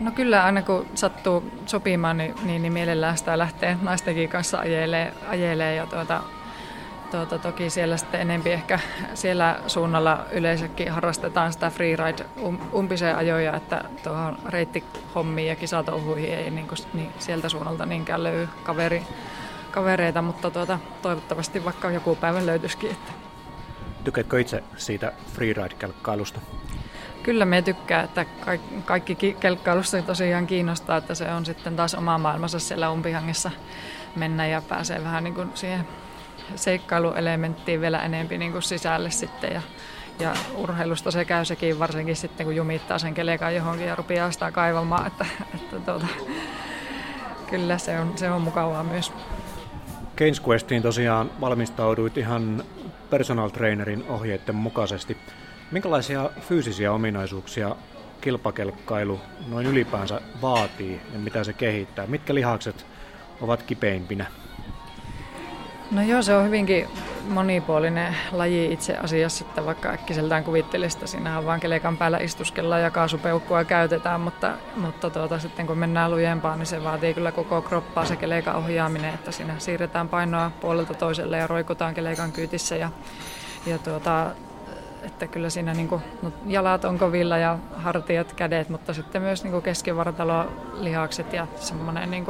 No 0.00 0.10
kyllä 0.10 0.44
aina 0.44 0.62
kun 0.62 0.86
sattuu 0.94 1.50
sopimaan, 1.66 2.16
niin, 2.16 2.34
niin, 2.42 2.62
niin 2.62 2.72
mielellään 2.72 3.18
sitä 3.18 3.38
lähtee 3.38 3.76
naistenkin 3.82 4.28
kanssa 4.28 4.58
ajelee, 4.58 5.14
ajelee 5.28 5.74
ja 5.74 5.86
tuota, 5.86 6.22
tuota, 7.10 7.38
toki 7.38 7.70
siellä 7.70 7.96
sitten 7.96 8.20
enempi 8.20 8.50
ehkä 8.50 8.78
siellä 9.14 9.60
suunnalla 9.66 10.24
yleensäkin 10.32 10.92
harrastetaan 10.92 11.52
sitä 11.52 11.70
freeride 11.70 12.24
um, 12.40 12.58
umpiseen 12.74 13.16
ajoja, 13.16 13.56
että 13.56 13.84
tuohon 14.02 14.38
reittihommiin 14.46 15.48
ja 15.48 15.56
kisatouhuihin 15.56 16.34
ei 16.34 16.50
niin 16.50 16.68
kuin, 16.68 16.78
niin 16.94 17.10
sieltä 17.18 17.48
suunnalta 17.48 17.86
niinkään 17.86 18.24
löydy 18.24 18.48
kaveri, 18.62 19.02
kavereita, 19.70 20.22
mutta 20.22 20.50
tuota, 20.50 20.78
toivottavasti 21.02 21.64
vaikka 21.64 21.90
joku 21.90 22.16
päivä 22.16 22.46
löytyisikin. 22.46 22.90
Että. 22.90 23.12
Tykkäätkö 24.04 24.40
itse 24.40 24.62
siitä 24.76 25.12
freeride-kelkkailusta? 25.34 26.40
Kyllä 27.22 27.44
me 27.44 27.62
tykkää, 27.62 28.02
että 28.02 28.26
kaikki 28.84 29.36
kelkkailussa 29.40 30.02
tosiaan 30.02 30.46
kiinnostaa, 30.46 30.96
että 30.96 31.14
se 31.14 31.32
on 31.32 31.46
sitten 31.46 31.76
taas 31.76 31.94
oma 31.94 32.18
maailmansa 32.18 32.58
siellä 32.58 32.90
umpihangessa 32.90 33.50
mennä 34.16 34.46
ja 34.46 34.62
pääsee 34.68 35.04
vähän 35.04 35.24
niin 35.24 35.34
kuin 35.34 35.50
siihen 35.54 35.86
seikkailuelementtiin 36.56 37.80
vielä 37.80 38.02
enempi 38.02 38.38
niin 38.38 38.52
kuin 38.52 38.62
sisälle 38.62 39.10
sitten 39.10 39.52
ja, 39.52 39.62
ja 40.18 40.34
urheilusta 40.54 41.10
se 41.10 41.24
käy 41.24 41.44
sekin 41.44 41.78
varsinkin 41.78 42.16
sitten 42.16 42.46
kun 42.46 42.56
jumittaa 42.56 42.98
sen 42.98 43.14
kelekan 43.14 43.54
johonkin 43.54 43.86
ja 43.86 43.96
rupeaa 43.96 44.30
sitä 44.30 44.52
kaivamaan, 44.52 45.06
että, 45.06 45.26
että 45.54 45.80
tuota, 45.80 46.06
kyllä 47.50 47.78
se 47.78 48.00
on, 48.00 48.18
se 48.18 48.30
on 48.30 48.42
mukavaa 48.42 48.82
myös. 48.82 49.12
Questiin 50.48 50.82
tosiaan 50.82 51.30
valmistauduit 51.40 52.16
ihan 52.16 52.64
personal 53.10 53.48
trainerin 53.48 54.04
ohjeiden 54.08 54.54
mukaisesti. 54.54 55.16
Minkälaisia 55.70 56.30
fyysisiä 56.40 56.92
ominaisuuksia 56.92 57.76
kilpakelkkailu 58.20 59.20
noin 59.48 59.66
ylipäänsä 59.66 60.20
vaatii 60.42 61.00
ja 61.12 61.18
mitä 61.18 61.44
se 61.44 61.52
kehittää? 61.52 62.06
Mitkä 62.06 62.34
lihakset 62.34 62.86
ovat 63.40 63.62
kipeimpinä? 63.62 64.26
No 65.90 66.02
joo, 66.02 66.22
se 66.22 66.34
on 66.34 66.44
hyvinkin 66.44 66.88
monipuolinen 67.28 68.16
laji 68.32 68.72
itse 68.72 68.96
asiassa, 68.96 69.44
että 69.44 69.66
vaikka 69.66 69.88
äkkiseltään 69.88 70.44
kuvittelista, 70.44 71.06
siinähän 71.06 71.46
vaan 71.46 71.60
kelekan 71.60 71.96
päällä 71.96 72.18
istuskellaan 72.18 72.82
ja 72.82 72.90
kaasupeukkua 72.90 73.64
käytetään, 73.64 74.20
mutta, 74.20 74.52
mutta 74.76 75.10
tuota, 75.10 75.38
sitten 75.38 75.66
kun 75.66 75.78
mennään 75.78 76.10
lujempaan, 76.10 76.58
niin 76.58 76.66
se 76.66 76.84
vaatii 76.84 77.14
kyllä 77.14 77.32
koko 77.32 77.62
kroppaa 77.62 78.04
se 78.04 78.16
kelekan 78.16 78.56
ohjaaminen, 78.56 79.14
että 79.14 79.32
siinä 79.32 79.54
siirretään 79.58 80.08
painoa 80.08 80.50
puolelta 80.60 80.94
toiselle 80.94 81.36
ja 81.36 81.46
roikutaan 81.46 81.94
kelekan 81.94 82.32
kyytissä 82.32 82.76
ja, 82.76 82.90
ja 83.66 83.78
tuota, 83.78 84.26
että 85.02 85.26
kyllä 85.26 85.50
siinä 85.50 85.74
niin 85.74 85.88
kuin, 85.88 86.02
no, 86.22 86.32
jalat 86.46 86.84
on 86.84 86.98
kovilla 86.98 87.38
ja 87.38 87.58
hartiat, 87.76 88.32
kädet, 88.32 88.68
mutta 88.68 88.94
sitten 88.94 89.22
myös 89.22 89.44
niin 89.44 89.62
keskivartalo, 89.62 90.52
lihakset 90.80 91.32
ja 91.32 91.46
semmoinen 91.56 92.10
niin 92.10 92.26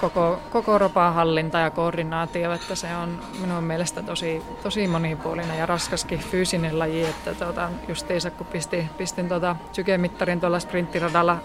koko, 0.00 0.40
koko 0.50 0.78
ropan 0.78 1.14
hallinta 1.14 1.58
ja 1.58 1.70
koordinaatio, 1.70 2.52
että 2.52 2.74
se 2.74 2.96
on 2.96 3.20
minun 3.40 3.64
mielestä 3.64 4.02
tosi, 4.02 4.42
tosi 4.62 4.88
monipuolinen 4.88 5.58
ja 5.58 5.66
raskaskin 5.66 6.18
fyysinen 6.18 6.78
laji, 6.78 7.04
että 7.04 7.34
tuota, 7.34 7.70
justiinsa 7.88 8.30
kun 8.30 8.46
pistin, 8.46 8.90
pistin 8.98 9.28
tuota 9.28 9.56
sykemittarin 9.72 10.40
tuolla 10.40 10.60
sprinttiradalla 10.60 11.38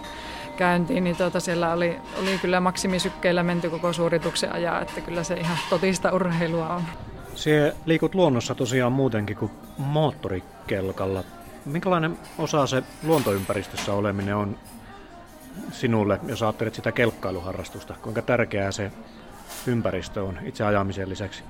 käyntiin, 0.58 1.04
niin 1.04 1.16
tuota 1.16 1.40
siellä 1.40 1.74
oli, 1.74 2.00
oli 2.22 2.38
kyllä 2.42 2.60
maksimisykkeillä 2.60 3.44
menty 3.44 3.70
koko 3.70 3.94
suorituksen 3.94 4.54
ajaa, 4.54 4.82
että 4.82 5.02
kyllä 5.02 5.24
se 5.24 5.34
ihan 5.34 5.58
totista 5.70 6.12
urheilua 6.12 6.70
on. 6.70 6.82
Sie 7.36 7.76
liikut 7.86 8.16
luonnossa 8.16 8.56
tosiaan 8.56 8.92
muutenkin 8.92 9.38
kuin 9.38 9.52
moottorikelkalla. 9.78 11.24
Minkälainen 11.66 12.20
osa 12.38 12.68
se 12.68 12.84
luontoympäristössä 13.04 13.94
oleminen 13.94 14.36
on 14.36 14.58
sinulle, 15.72 16.20
jos 16.28 16.44
ajattelet 16.44 16.76
sitä 16.76 16.92
kelkkailuharrastusta? 16.92 17.96
Kuinka 18.02 18.22
tärkeää 18.22 18.72
se 18.72 18.92
ympäristö 19.68 20.24
on 20.24 20.40
itse 20.44 20.64
ajamisen 20.64 21.10
lisäksi? 21.10 21.44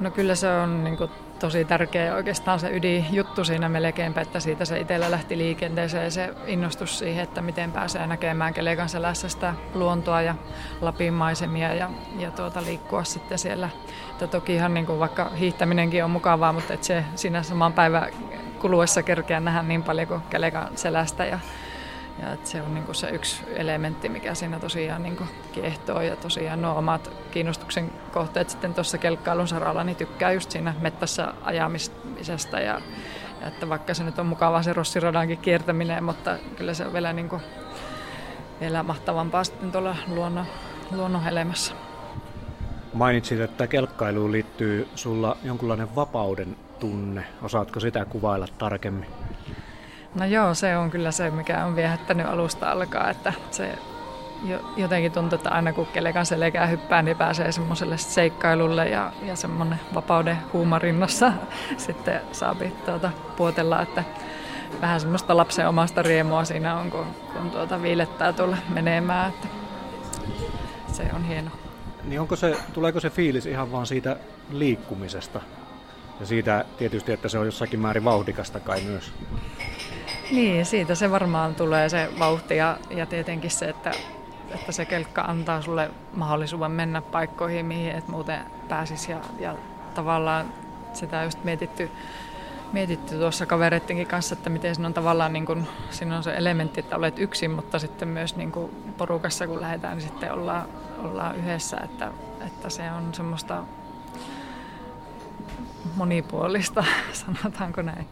No 0.00 0.10
kyllä 0.10 0.34
se 0.34 0.50
on 0.50 0.84
niin 0.84 0.96
kuin, 0.96 1.10
tosi 1.38 1.64
tärkeä 1.64 2.14
oikeastaan 2.14 2.60
se 2.60 2.70
ydinjuttu 2.70 3.44
siinä 3.44 3.68
melkeinpä, 3.68 4.20
että 4.20 4.40
siitä 4.40 4.64
se 4.64 4.80
itsellä 4.80 5.10
lähti 5.10 5.38
liikenteeseen 5.38 6.12
se 6.12 6.34
innostus 6.46 6.98
siihen, 6.98 7.24
että 7.24 7.42
miten 7.42 7.72
pääsee 7.72 8.06
näkemään 8.06 8.54
Kelekan 8.54 8.88
selässä 8.88 9.28
sitä 9.28 9.54
luontoa 9.74 10.22
ja 10.22 10.34
Lapin 10.80 11.14
maisemia 11.14 11.74
ja, 11.74 11.90
ja 12.18 12.30
tuota, 12.30 12.62
liikkua 12.62 13.04
sitten 13.04 13.38
siellä. 13.38 13.70
Että 14.18 14.26
tokihan 14.26 14.74
niin 14.74 14.86
kuin, 14.86 14.98
vaikka 14.98 15.28
hiihtäminenkin 15.28 16.04
on 16.04 16.10
mukavaa, 16.10 16.52
mutta 16.52 16.74
että 16.74 16.86
se 16.86 17.04
siinä 17.14 17.42
saman 17.42 17.72
päivän 17.72 18.08
kuluessa 18.58 19.02
kerkeä 19.02 19.40
nähdä 19.40 19.62
niin 19.62 19.82
paljon 19.82 20.08
kuin 20.08 20.22
Kelekan 20.30 20.68
selästä 20.74 21.24
ja 21.24 21.38
ja 22.22 22.32
että 22.32 22.48
se 22.48 22.62
on 22.62 22.74
niin 22.74 22.94
se 22.94 23.10
yksi 23.10 23.42
elementti, 23.54 24.08
mikä 24.08 24.34
siinä 24.34 24.60
tosiaan 24.60 25.02
niin 25.02 25.28
kiehtoo. 25.52 26.00
Ja 26.00 26.16
tosiaan 26.16 26.62
nuo 26.62 26.74
omat 26.74 27.10
kiinnostuksen 27.30 27.92
kohteet 28.12 28.50
sitten 28.50 28.74
tuossa 28.74 28.98
kelkkailun 28.98 29.48
saralla, 29.48 29.84
niin 29.84 29.96
tykkää 29.96 30.32
just 30.32 30.50
siinä 30.50 30.74
mettässä 30.80 31.34
ajamisesta. 31.42 32.60
Ja, 32.60 32.80
ja 33.40 33.48
että 33.48 33.68
vaikka 33.68 33.94
se 33.94 34.04
nyt 34.04 34.18
on 34.18 34.26
mukavaa 34.26 34.62
se 34.62 34.72
rossiradankin 34.72 35.38
kiertäminen, 35.38 36.04
mutta 36.04 36.36
kyllä 36.56 36.74
se 36.74 36.86
on 36.86 36.92
vielä, 36.92 37.12
niin 37.12 37.28
kuin, 37.28 37.42
vielä 38.60 38.82
mahtavampaa 38.82 39.44
sitten 39.44 39.72
tuolla 39.72 39.96
luonnon, 40.06 40.46
luonnon 40.90 41.28
elämässä. 41.28 41.87
Mainitsit, 42.98 43.40
että 43.40 43.66
kelkkailuun 43.66 44.32
liittyy 44.32 44.88
sulla 44.94 45.36
jonkunlainen 45.42 45.94
vapauden 45.94 46.56
tunne. 46.80 47.24
Osaatko 47.42 47.80
sitä 47.80 48.04
kuvailla 48.04 48.46
tarkemmin? 48.58 49.06
No 50.14 50.24
joo, 50.24 50.54
se 50.54 50.76
on 50.76 50.90
kyllä 50.90 51.10
se, 51.10 51.30
mikä 51.30 51.64
on 51.64 51.76
viehättänyt 51.76 52.26
alusta 52.26 52.70
alkaa, 52.70 53.10
että 53.10 53.32
se 53.50 53.78
jotenkin 54.76 55.12
tuntuu, 55.12 55.36
että 55.36 55.50
aina 55.50 55.72
kun 55.72 55.86
kelekan 55.86 56.26
selkää 56.26 56.66
hyppää, 56.66 57.02
niin 57.02 57.16
pääsee 57.16 57.52
semmoiselle 57.52 57.98
seikkailulle 57.98 58.88
ja, 58.88 59.12
ja 59.22 59.36
semmoinen 59.36 59.80
vapauden 59.94 60.38
huumarinnassa 60.52 61.32
sitten 61.86 62.20
saapi 62.32 62.72
tuota, 62.84 63.10
puotella, 63.36 63.82
että 63.82 64.04
vähän 64.80 65.00
semmoista 65.00 65.36
lapsen 65.36 65.68
omasta 65.68 66.02
riemua 66.02 66.44
siinä 66.44 66.76
on, 66.76 66.90
kun, 66.90 67.06
kun 67.32 67.50
tuota 67.50 67.82
viilettää 67.82 68.32
tulla 68.32 68.56
menemään, 68.68 69.28
että 69.28 69.48
se 70.92 71.10
on 71.14 71.24
hieno. 71.24 71.50
Niin 72.08 72.20
onko 72.20 72.36
se, 72.36 72.56
tuleeko 72.72 73.00
se 73.00 73.10
fiilis 73.10 73.46
ihan 73.46 73.72
vaan 73.72 73.86
siitä 73.86 74.16
liikkumisesta 74.50 75.40
ja 76.20 76.26
siitä 76.26 76.64
tietysti, 76.78 77.12
että 77.12 77.28
se 77.28 77.38
on 77.38 77.46
jossakin 77.46 77.80
määrin 77.80 78.04
vauhdikasta 78.04 78.60
kai 78.60 78.80
myös? 78.80 79.12
Niin, 80.30 80.66
siitä 80.66 80.94
se 80.94 81.10
varmaan 81.10 81.54
tulee 81.54 81.88
se 81.88 82.08
vauhti 82.18 82.56
ja, 82.56 82.78
ja 82.90 83.06
tietenkin 83.06 83.50
se, 83.50 83.68
että, 83.68 83.90
että 84.54 84.72
se 84.72 84.84
kelkka 84.84 85.22
antaa 85.22 85.62
sulle 85.62 85.90
mahdollisuuden 86.14 86.70
mennä 86.70 87.02
paikkoihin, 87.02 87.66
mihin 87.66 87.92
et 87.92 88.08
muuten 88.08 88.40
pääsisi. 88.68 89.12
Ja, 89.12 89.20
ja 89.38 89.54
tavallaan 89.94 90.52
sitä 90.92 91.24
just 91.24 91.44
mietitty 91.44 91.90
mietitty 92.72 93.18
tuossa 93.18 93.46
kavereittenkin 93.46 94.06
kanssa, 94.06 94.34
että 94.34 94.50
miten 94.50 94.74
siinä 94.74 94.86
on 94.86 94.94
tavallaan 94.94 95.32
niin 95.32 95.46
kuin, 95.46 95.68
siinä 95.90 96.16
on 96.16 96.22
se 96.22 96.34
elementti, 96.36 96.80
että 96.80 96.96
olet 96.96 97.18
yksin, 97.18 97.50
mutta 97.50 97.78
sitten 97.78 98.08
myös 98.08 98.36
niin 98.36 98.52
kuin 98.52 98.70
porukassa 98.98 99.46
kun 99.46 99.60
lähdetään, 99.60 99.98
niin 99.98 100.08
sitten 100.08 100.32
ollaan, 100.32 100.68
ollaan 100.98 101.36
yhdessä, 101.36 101.76
että, 101.84 102.12
että 102.46 102.70
se 102.70 102.90
on 102.90 103.14
semmoista 103.14 103.64
monipuolista, 105.96 106.84
sanotaanko 107.12 107.82
näin. 107.82 108.06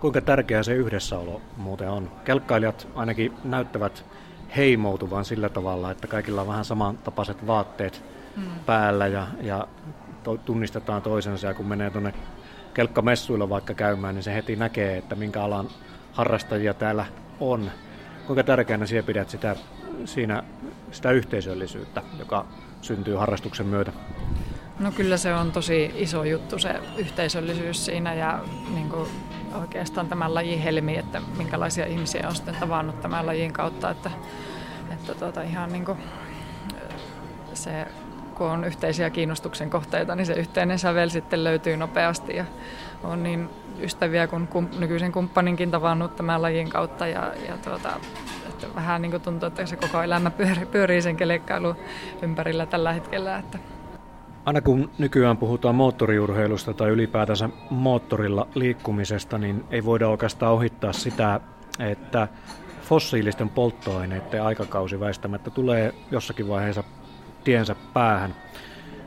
Kuinka 0.00 0.20
tärkeää 0.20 0.62
se 0.62 0.74
yhdessäolo 0.74 1.40
muuten 1.56 1.90
on? 1.90 2.10
Kelkkailijat 2.24 2.88
ainakin 2.94 3.32
näyttävät 3.44 4.04
heimoutuvan 4.56 5.24
sillä 5.24 5.48
tavalla, 5.48 5.90
että 5.90 6.06
kaikilla 6.06 6.40
on 6.40 6.48
vähän 6.48 6.64
samantapaiset 6.64 7.46
vaatteet 7.46 8.04
mm. 8.36 8.42
päällä 8.66 9.06
ja, 9.06 9.26
ja 9.40 9.68
to, 10.22 10.36
tunnistetaan 10.36 11.02
toisensa 11.02 11.46
ja 11.46 11.54
kun 11.54 11.66
menee 11.66 11.90
tuonne 11.90 12.14
kelkkamessuilla 12.76 13.48
vaikka 13.48 13.74
käymään, 13.74 14.14
niin 14.14 14.22
se 14.22 14.34
heti 14.34 14.56
näkee, 14.56 14.96
että 14.96 15.14
minkä 15.14 15.42
alan 15.42 15.68
harrastajia 16.12 16.74
täällä 16.74 17.06
on. 17.40 17.70
Kuinka 18.26 18.42
tärkeänä 18.42 18.86
sinä 18.86 19.02
pidät 19.02 19.30
sitä, 19.30 19.56
siinä, 20.04 20.42
sitä 20.90 21.10
yhteisöllisyyttä, 21.10 22.02
joka 22.18 22.46
syntyy 22.82 23.14
harrastuksen 23.14 23.66
myötä? 23.66 23.92
No 24.78 24.92
kyllä 24.92 25.16
se 25.16 25.34
on 25.34 25.52
tosi 25.52 25.92
iso 25.94 26.24
juttu 26.24 26.58
se 26.58 26.80
yhteisöllisyys 26.96 27.84
siinä 27.84 28.14
ja 28.14 28.40
niin 28.74 28.88
kuin 28.88 29.08
oikeastaan 29.60 30.08
tämän 30.08 30.34
lajin 30.34 30.58
helmi, 30.58 30.96
että 30.96 31.22
minkälaisia 31.36 31.86
ihmisiä 31.86 32.28
on 32.28 32.34
sitten 32.34 32.56
tavannut 32.60 33.00
tämän 33.00 33.26
lajin 33.26 33.52
kautta, 33.52 33.90
että, 33.90 34.10
että 34.90 35.14
tuota, 35.14 35.42
ihan 35.42 35.72
niin 35.72 35.84
kuin 35.84 35.98
se 37.54 37.86
kun 38.36 38.50
on 38.50 38.64
yhteisiä 38.64 39.10
kiinnostuksen 39.10 39.70
kohteita, 39.70 40.14
niin 40.14 40.26
se 40.26 40.32
yhteinen 40.32 40.78
sävel 40.78 41.08
sitten 41.08 41.44
löytyy 41.44 41.76
nopeasti 41.76 42.36
ja 42.36 42.44
on 43.04 43.22
niin 43.22 43.48
ystäviä 43.80 44.26
kuin 44.26 44.46
kum, 44.46 44.68
nykyisen 44.78 45.12
kumppaninkin 45.12 45.70
tavannut 45.70 46.16
tämän 46.16 46.42
lajin 46.42 46.70
kautta 46.70 47.06
ja, 47.06 47.32
ja 47.48 47.58
tuota, 47.64 47.90
että 48.48 48.66
vähän 48.74 49.02
niin 49.02 49.10
kuin 49.10 49.22
tuntuu, 49.22 49.46
että 49.46 49.66
se 49.66 49.76
koko 49.76 50.02
elämä 50.02 50.30
pyörii, 50.30 50.66
pyörii 50.66 51.02
sen 51.02 51.16
kelekkailun 51.16 51.76
ympärillä 52.22 52.66
tällä 52.66 52.92
hetkellä. 52.92 53.38
Että. 53.38 53.58
Aina 54.44 54.60
kun 54.60 54.90
nykyään 54.98 55.36
puhutaan 55.36 55.74
moottoriurheilusta 55.74 56.74
tai 56.74 56.90
ylipäätänsä 56.90 57.48
moottorilla 57.70 58.48
liikkumisesta, 58.54 59.38
niin 59.38 59.64
ei 59.70 59.84
voida 59.84 60.08
oikeastaan 60.08 60.52
ohittaa 60.52 60.92
sitä, 60.92 61.40
että 61.78 62.28
fossiilisten 62.82 63.48
polttoaineiden 63.48 64.42
aikakausi 64.42 65.00
väistämättä 65.00 65.50
tulee 65.50 65.94
jossakin 66.10 66.48
vaiheessa 66.48 66.84
tiensä 67.46 67.76
päähän. 67.92 68.34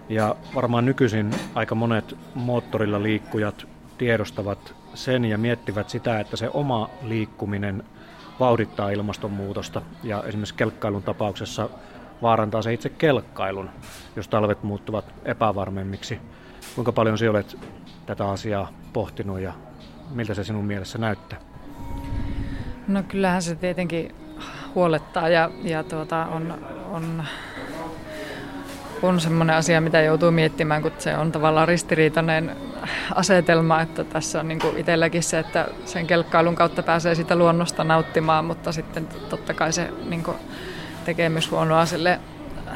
Ja 0.09 0.35
varmaan 0.55 0.85
nykyisin 0.85 1.31
aika 1.55 1.75
monet 1.75 2.17
moottorilla 2.35 3.03
liikkujat 3.03 3.67
tiedostavat 3.97 4.75
sen 4.93 5.25
ja 5.25 5.37
miettivät 5.37 5.89
sitä, 5.89 6.19
että 6.19 6.37
se 6.37 6.49
oma 6.53 6.89
liikkuminen 7.01 7.83
vauhdittaa 8.39 8.89
ilmastonmuutosta 8.89 9.81
ja 10.03 10.23
esimerkiksi 10.23 10.53
kelkkailun 10.53 11.03
tapauksessa 11.03 11.69
vaarantaa 12.21 12.61
se 12.61 12.73
itse 12.73 12.89
kelkkailun, 12.89 13.69
jos 14.15 14.27
talvet 14.27 14.63
muuttuvat 14.63 15.05
epävarmemmiksi. 15.25 16.19
Kuinka 16.75 16.91
paljon 16.91 17.17
sinä 17.17 17.31
olet 17.31 17.57
tätä 18.05 18.29
asiaa 18.29 18.71
pohtinut 18.93 19.39
ja 19.39 19.53
miltä 20.11 20.33
se 20.33 20.43
sinun 20.43 20.65
mielessä 20.65 20.97
näyttää? 20.97 21.39
No 22.87 23.03
kyllähän 23.03 23.41
se 23.41 23.55
tietenkin 23.55 24.15
huolettaa 24.75 25.29
ja, 25.29 25.51
ja 25.63 25.83
tuota, 25.83 26.25
on, 26.25 26.53
on 26.91 27.23
on 29.01 29.19
semmoinen 29.19 29.55
asia, 29.55 29.81
mitä 29.81 30.01
joutuu 30.01 30.31
miettimään, 30.31 30.81
kun 30.81 30.91
se 30.97 31.17
on 31.17 31.31
tavallaan 31.31 31.67
ristiriitainen 31.67 32.55
asetelma, 33.15 33.81
että 33.81 34.03
tässä 34.03 34.39
on 34.39 34.47
niin 34.47 34.59
itselläkin 34.77 35.23
se, 35.23 35.39
että 35.39 35.67
sen 35.85 36.07
kelkkailun 36.07 36.55
kautta 36.55 36.83
pääsee 36.83 37.15
sitä 37.15 37.35
luonnosta 37.35 37.83
nauttimaan, 37.83 38.45
mutta 38.45 38.71
sitten 38.71 39.07
totta 39.29 39.53
kai 39.53 39.73
se 39.73 39.89
niin 40.09 40.23
tekee 41.05 41.29
myös 41.29 41.51
huonoa 41.51 41.85
sille, 41.85 42.19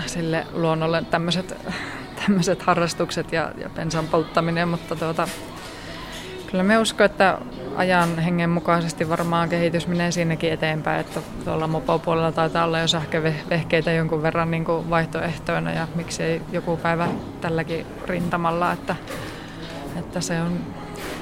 sille 0.06 0.48
luonnolle 0.54 1.04
tämmöiset, 1.12 1.56
tämmöiset 2.26 2.62
harrastukset 2.62 3.32
ja, 3.32 3.52
ja 3.58 3.70
pensan 3.70 4.08
polttaminen, 4.08 4.68
mutta 4.68 4.96
tuota, 4.96 5.28
kyllä 6.54 6.64
me 6.64 6.78
uskon, 6.78 7.06
että 7.06 7.38
ajan 7.76 8.20
hengen 8.20 8.50
mukaisesti 8.50 9.10
varmaan 9.10 9.50
kehitys 9.50 9.88
menee 9.88 10.12
siinäkin 10.12 10.54
eteenpäin, 10.54 11.00
että 11.00 11.22
tuolla 11.44 11.68
mopopuolella 11.68 12.32
taitaa 12.32 12.66
olla 12.66 12.80
jo 12.80 12.88
sähkövehkeitä 12.88 13.92
jonkun 13.92 14.22
verran 14.22 14.52
niin 14.52 14.66
kuin 14.66 14.90
vaihtoehtoina 14.90 15.72
ja 15.72 15.88
miksei 15.96 16.42
joku 16.52 16.78
päivä 16.78 17.08
tälläkin 17.42 17.86
rintamalla, 18.08 18.72
että, 18.72 18.96
että 20.00 20.22
se 20.22 20.42
on, 20.42 20.60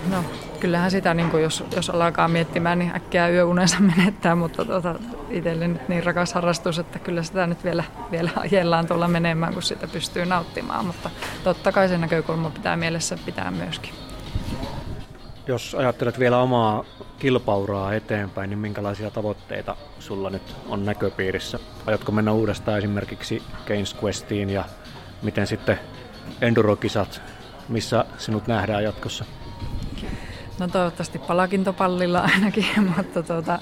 no 0.09 0.23
kyllähän 0.59 0.91
sitä, 0.91 1.13
niin 1.13 1.29
kuin 1.29 1.43
jos, 1.43 1.63
jos 1.75 1.89
alkaa 1.89 2.27
miettimään, 2.27 2.79
niin 2.79 2.95
äkkiä 2.95 3.29
yöunensa 3.29 3.77
menettää, 3.95 4.35
mutta 4.35 4.65
tuota, 4.65 4.95
itselle 5.29 5.67
nyt 5.67 5.89
niin 5.89 6.03
rakas 6.03 6.33
harrastus, 6.33 6.79
että 6.79 6.99
kyllä 6.99 7.23
sitä 7.23 7.47
nyt 7.47 7.63
vielä, 7.63 7.83
vielä 8.11 8.29
ajellaan 8.35 8.87
tuolla 8.87 9.07
menemään, 9.07 9.53
kun 9.53 9.63
sitä 9.63 9.87
pystyy 9.87 10.25
nauttimaan, 10.25 10.85
mutta 10.85 11.09
totta 11.43 11.71
kai 11.71 11.89
se 11.89 11.97
näkökulma 11.97 12.49
pitää 12.49 12.77
mielessä 12.77 13.17
pitää 13.25 13.51
myöskin. 13.51 14.00
Jos 15.51 15.75
ajattelet 15.75 16.19
vielä 16.19 16.37
omaa 16.37 16.83
kilpauraa 17.19 17.93
eteenpäin, 17.93 18.49
niin 18.49 18.59
minkälaisia 18.59 19.11
tavoitteita 19.11 19.75
sulla 19.99 20.29
nyt 20.29 20.55
on 20.69 20.85
näköpiirissä? 20.85 21.59
Aiotko 21.85 22.11
mennä 22.11 22.31
uudestaan 22.31 22.77
esimerkiksi 22.77 23.43
Games 23.67 23.95
Questiin 24.03 24.49
ja 24.49 24.65
miten 25.21 25.47
sitten 25.47 25.79
Endurokisat, 26.41 27.21
missä 27.69 28.05
sinut 28.17 28.47
nähdään 28.47 28.83
jatkossa? 28.83 29.25
No 30.59 30.67
toivottavasti 30.67 31.19
palakintopallilla 31.19 32.19
ainakin, 32.19 32.65
mutta 32.97 33.23
tuota, 33.23 33.59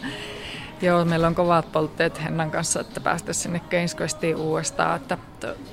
Joo, 0.81 1.05
meillä 1.05 1.27
on 1.27 1.35
kovat 1.35 1.71
poltteet 1.71 2.23
Hennan 2.23 2.51
kanssa, 2.51 2.81
että 2.81 2.99
päästä 2.99 3.33
sinne 3.33 3.61
Questiin 3.99 4.35
uudestaan. 4.35 4.95
Että 4.95 5.17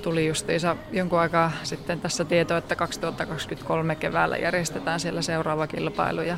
tuli 0.01 0.27
justiinsa 0.27 0.75
jonkun 0.91 1.19
aikaa 1.19 1.51
sitten 1.63 2.01
tässä 2.01 2.25
tieto, 2.25 2.57
että 2.57 2.75
2023 2.75 3.95
keväällä 3.95 4.37
järjestetään 4.37 4.99
siellä 4.99 5.21
seuraava 5.21 5.67
kilpailu. 5.67 6.21
Ja 6.21 6.37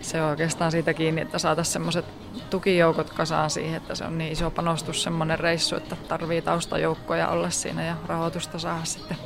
se 0.00 0.22
on 0.22 0.30
oikeastaan 0.30 0.70
siitä 0.70 0.94
kiinni, 0.94 1.20
että 1.20 1.38
saataisiin 1.38 1.72
semmoiset 1.72 2.04
tukijoukot 2.50 3.10
kasaan 3.10 3.50
siihen, 3.50 3.76
että 3.76 3.94
se 3.94 4.04
on 4.04 4.18
niin 4.18 4.32
iso 4.32 4.50
panostus 4.50 5.02
semmoinen 5.02 5.38
reissu, 5.38 5.76
että 5.76 5.96
tarvii 6.08 6.42
taustajoukkoja 6.42 7.28
olla 7.28 7.50
siinä 7.50 7.84
ja 7.84 7.96
rahoitusta 8.06 8.58
saada 8.58 8.84
sitten 8.84 9.16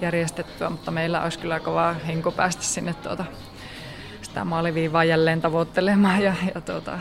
järjestettyä, 0.00 0.70
mutta 0.70 0.90
meillä 0.90 1.22
olisi 1.22 1.38
kyllä 1.38 1.60
kova 1.60 1.92
henko 1.92 2.30
päästä 2.30 2.62
sinne 2.62 2.94
tuota, 2.94 3.24
sitä 4.22 4.44
maaliviivaa 4.44 5.04
jälleen 5.04 5.40
tavoittelemaan 5.40 6.22
ja, 6.22 6.34
ja 6.54 6.60
tuota, 6.60 6.98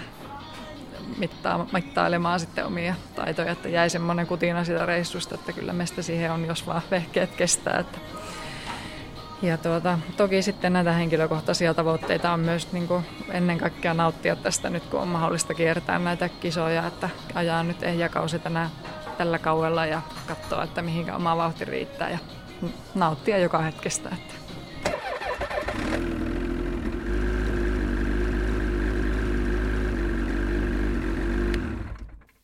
mittaa, 1.18 1.68
mittailemaan 1.74 2.40
sitten 2.40 2.66
omia 2.66 2.96
taitoja, 3.16 3.52
että 3.52 3.70
jäi 3.70 3.90
semmoinen 3.90 4.28
kutina 4.28 4.64
sitä 4.64 4.86
reissusta, 4.86 5.36
että 5.36 5.54
kyllä 5.54 5.74
meistä 5.74 6.02
siihen 6.02 6.32
on, 6.32 6.46
jos 6.46 6.68
vaan 6.68 6.82
vehkeet 6.92 7.36
kestää. 7.36 7.80
Että. 7.80 7.98
Ja 9.42 9.58
tuota, 9.58 10.00
toki 10.18 10.42
sitten 10.42 10.74
näitä 10.74 10.92
henkilökohtaisia 10.92 11.74
tavoitteita 11.74 12.32
on 12.32 12.40
myös 12.40 12.72
niin 12.72 12.88
kuin 12.88 13.06
ennen 13.30 13.58
kaikkea 13.58 13.94
nauttia 13.94 14.36
tästä 14.36 14.70
nyt, 14.70 14.84
kun 14.86 15.00
on 15.00 15.08
mahdollista 15.08 15.54
kiertää 15.54 16.00
näitä 16.00 16.30
kisoja, 16.30 16.88
että 16.88 17.10
ajaa 17.34 17.64
nyt 17.64 17.84
ehjäkausi 17.84 18.40
tänä, 18.40 18.70
tällä 19.18 19.40
kauella 19.40 19.86
ja 19.86 20.02
katsoa, 20.28 20.64
että 20.64 20.82
mihinkä 20.82 21.16
oma 21.16 21.38
vauhti 21.38 21.66
riittää 21.66 22.10
ja 22.10 22.18
nauttia 22.96 23.38
joka 23.38 23.58
hetkestä. 23.60 24.10
Että. 24.10 24.34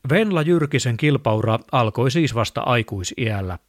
Venla 0.10 0.42
Jyrkisen 0.42 0.98
kilpaura 0.98 1.60
alkoi 1.72 2.12
siis 2.12 2.36
vasta 2.36 2.62
aikuisiällä. 2.62 3.60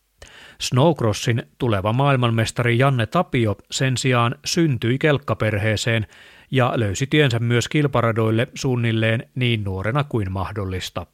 Snowcrossin 0.60 1.42
tuleva 1.58 1.92
maailmanmestari 1.92 2.78
Janne 2.78 3.06
Tapio 3.06 3.56
sen 3.70 3.96
sijaan 3.96 4.34
syntyi 4.44 4.98
kelkkaperheeseen 4.98 6.06
ja 6.50 6.72
löysi 6.76 7.06
tiensä 7.06 7.38
myös 7.38 7.68
kilparadoille 7.68 8.48
suunnilleen 8.54 9.28
niin 9.34 9.64
nuorena 9.64 10.04
kuin 10.04 10.32
mahdollista. 10.32 11.06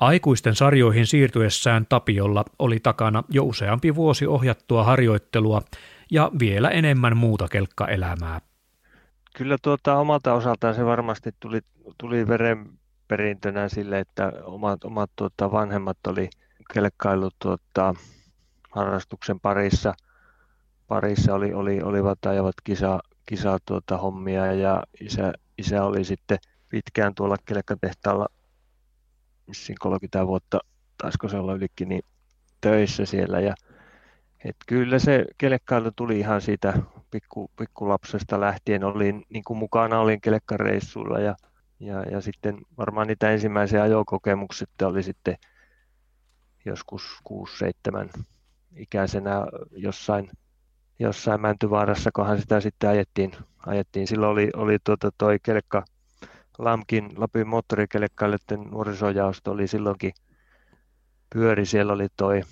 Aikuisten 0.00 0.54
sarjoihin 0.54 1.06
siirtyessään 1.06 1.86
Tapiolla 1.88 2.44
oli 2.58 2.80
takana 2.80 3.24
jo 3.28 3.44
useampi 3.44 3.94
vuosi 3.94 4.26
ohjattua 4.26 4.84
harjoittelua 4.84 5.62
ja 6.10 6.30
vielä 6.38 6.68
enemmän 6.68 7.16
muuta 7.16 7.48
kelkkaelämää. 7.48 8.40
Kyllä 9.36 9.56
tuota, 9.62 9.96
omalta 9.96 10.34
osaltaan 10.34 10.74
se 10.74 10.84
varmasti 10.84 11.30
tuli, 11.40 11.60
tuli 11.98 12.28
veren 12.28 12.79
perintönä 13.10 13.68
sille, 13.68 13.98
että 13.98 14.32
omat, 14.44 14.84
omat 14.84 15.10
tuota, 15.16 15.52
vanhemmat 15.52 16.06
oli 16.06 16.30
kelkkailut 16.74 17.34
tuota, 17.38 17.94
harrastuksen 18.70 19.40
parissa, 19.40 19.94
parissa 20.88 21.34
oli, 21.34 21.52
oli, 21.54 21.82
olivat 21.82 22.26
ajavat 22.26 22.54
kisa, 22.64 23.00
kisa 23.26 23.58
tuota, 23.64 23.98
hommia 23.98 24.52
ja 24.52 24.82
isä, 25.00 25.32
isä 25.58 25.84
oli 25.84 26.04
sitten 26.04 26.38
pitkään 26.68 27.14
tuolla 27.14 27.36
kelkkatehtaalla, 27.44 28.26
missä 29.46 29.72
30 29.80 30.26
vuotta, 30.26 30.58
taisiko 30.98 31.28
se 31.28 31.36
olla 31.36 31.54
ylikin, 31.54 31.88
niin 31.88 32.02
töissä 32.60 33.06
siellä. 33.06 33.40
Ja 33.40 33.54
et 34.44 34.56
kyllä 34.66 34.98
se 34.98 35.24
kelkkailu 35.38 35.90
tuli 35.96 36.18
ihan 36.18 36.40
siitä 36.40 36.74
pikku, 37.10 37.50
lähtien. 38.38 38.84
Olin, 38.84 39.24
niin 39.28 39.44
kuin 39.44 39.58
mukana 39.58 40.00
olin 40.00 40.20
kelekkareissuilla 40.20 41.18
ja, 41.18 41.36
ja, 41.80 42.02
ja 42.02 42.20
sitten 42.20 42.58
varmaan 42.78 43.06
niitä 43.06 43.30
ensimmäisiä 43.30 43.82
ajokokemuksia 43.82 44.66
oli 44.82 45.02
sitten 45.02 45.36
joskus 46.64 47.02
6-7 48.18 48.22
ikäisenä 48.76 49.46
jossain, 49.70 50.30
jossain 50.98 51.40
Mäntyvaarassa, 51.40 52.10
kohan 52.12 52.40
sitä 52.40 52.60
sitten 52.60 52.90
ajettiin. 52.90 53.32
ajettiin. 53.66 54.06
Silloin 54.06 54.32
oli, 54.32 54.50
oli 54.56 54.78
tuota 54.84 55.10
toi 55.18 55.38
kelkka, 55.42 55.84
LAMKin, 56.58 57.10
Lapin 57.16 57.48
moottorikelekkailijoiden 57.48 58.70
nuorisojaosto 58.70 59.50
oli 59.50 59.66
silloinkin 59.66 60.12
pyöri. 61.32 61.66
Siellä 61.66 61.92
oli 61.92 62.06
toi, 62.16 62.42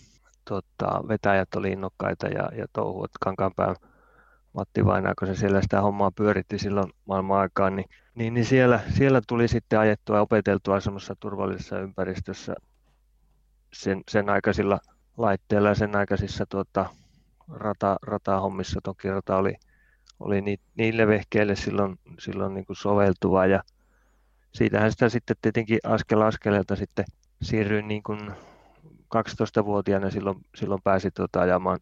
tota, 0.45 1.03
vetäjät 1.09 1.55
oli 1.55 1.73
innokkaita 1.73 2.27
ja, 2.27 2.51
ja 2.57 2.67
touhuot 2.73 3.11
Kankaanpään 3.21 3.77
Matti 4.53 4.85
Vainaa, 4.85 5.15
kun 5.19 5.29
se 5.29 5.35
siellä 5.35 5.63
sitä 5.63 5.81
hommaa 5.81 6.11
pyöritti 6.11 6.59
silloin 6.59 6.93
maailman 7.05 7.39
aikaan, 7.39 7.77
niin, 7.77 7.89
niin, 8.19 8.35
niin 8.35 8.47
siellä, 8.47 8.81
siellä, 8.97 9.21
tuli 9.27 9.49
sitten 9.49 9.79
ajettua 9.79 10.17
ja 10.17 10.23
opeteltua 10.23 10.81
semmoisessa 10.81 11.17
turvallisessa 11.21 11.81
ympäristössä 11.81 12.55
sen, 13.73 14.03
sen 14.09 14.31
aikaisilla 14.31 14.81
laitteilla 15.17 15.69
ja 15.69 15.75
sen 15.75 15.97
aikaisissa 15.97 16.47
tuota, 16.47 16.87
rata, 17.49 17.97
ratahommissa. 18.03 18.81
Toki 18.85 19.11
rata 19.11 19.37
oli, 19.37 19.55
oli 20.21 20.41
ni, 20.41 20.57
niille 20.75 21.07
vehkeille 21.07 21.57
silloin, 21.57 21.99
silloin 22.19 22.55
niin 22.55 22.67
kuin 22.67 22.77
soveltuva 22.77 23.47
ja 23.47 23.63
siitähän 24.53 24.93
sitä 24.93 25.09
sitten 25.09 25.37
tietenkin 25.43 25.79
askel 25.85 26.21
askeleelta 26.21 26.77
sitten 26.77 27.05
siirryin 27.43 27.89
niin 27.89 28.03
kuin 28.03 28.31
12-vuotiaana 29.17 30.11
silloin, 30.11 30.39
silloin 30.55 30.83
pääsi 30.85 31.11
tuota 31.11 31.41
ajamaan, 31.41 31.79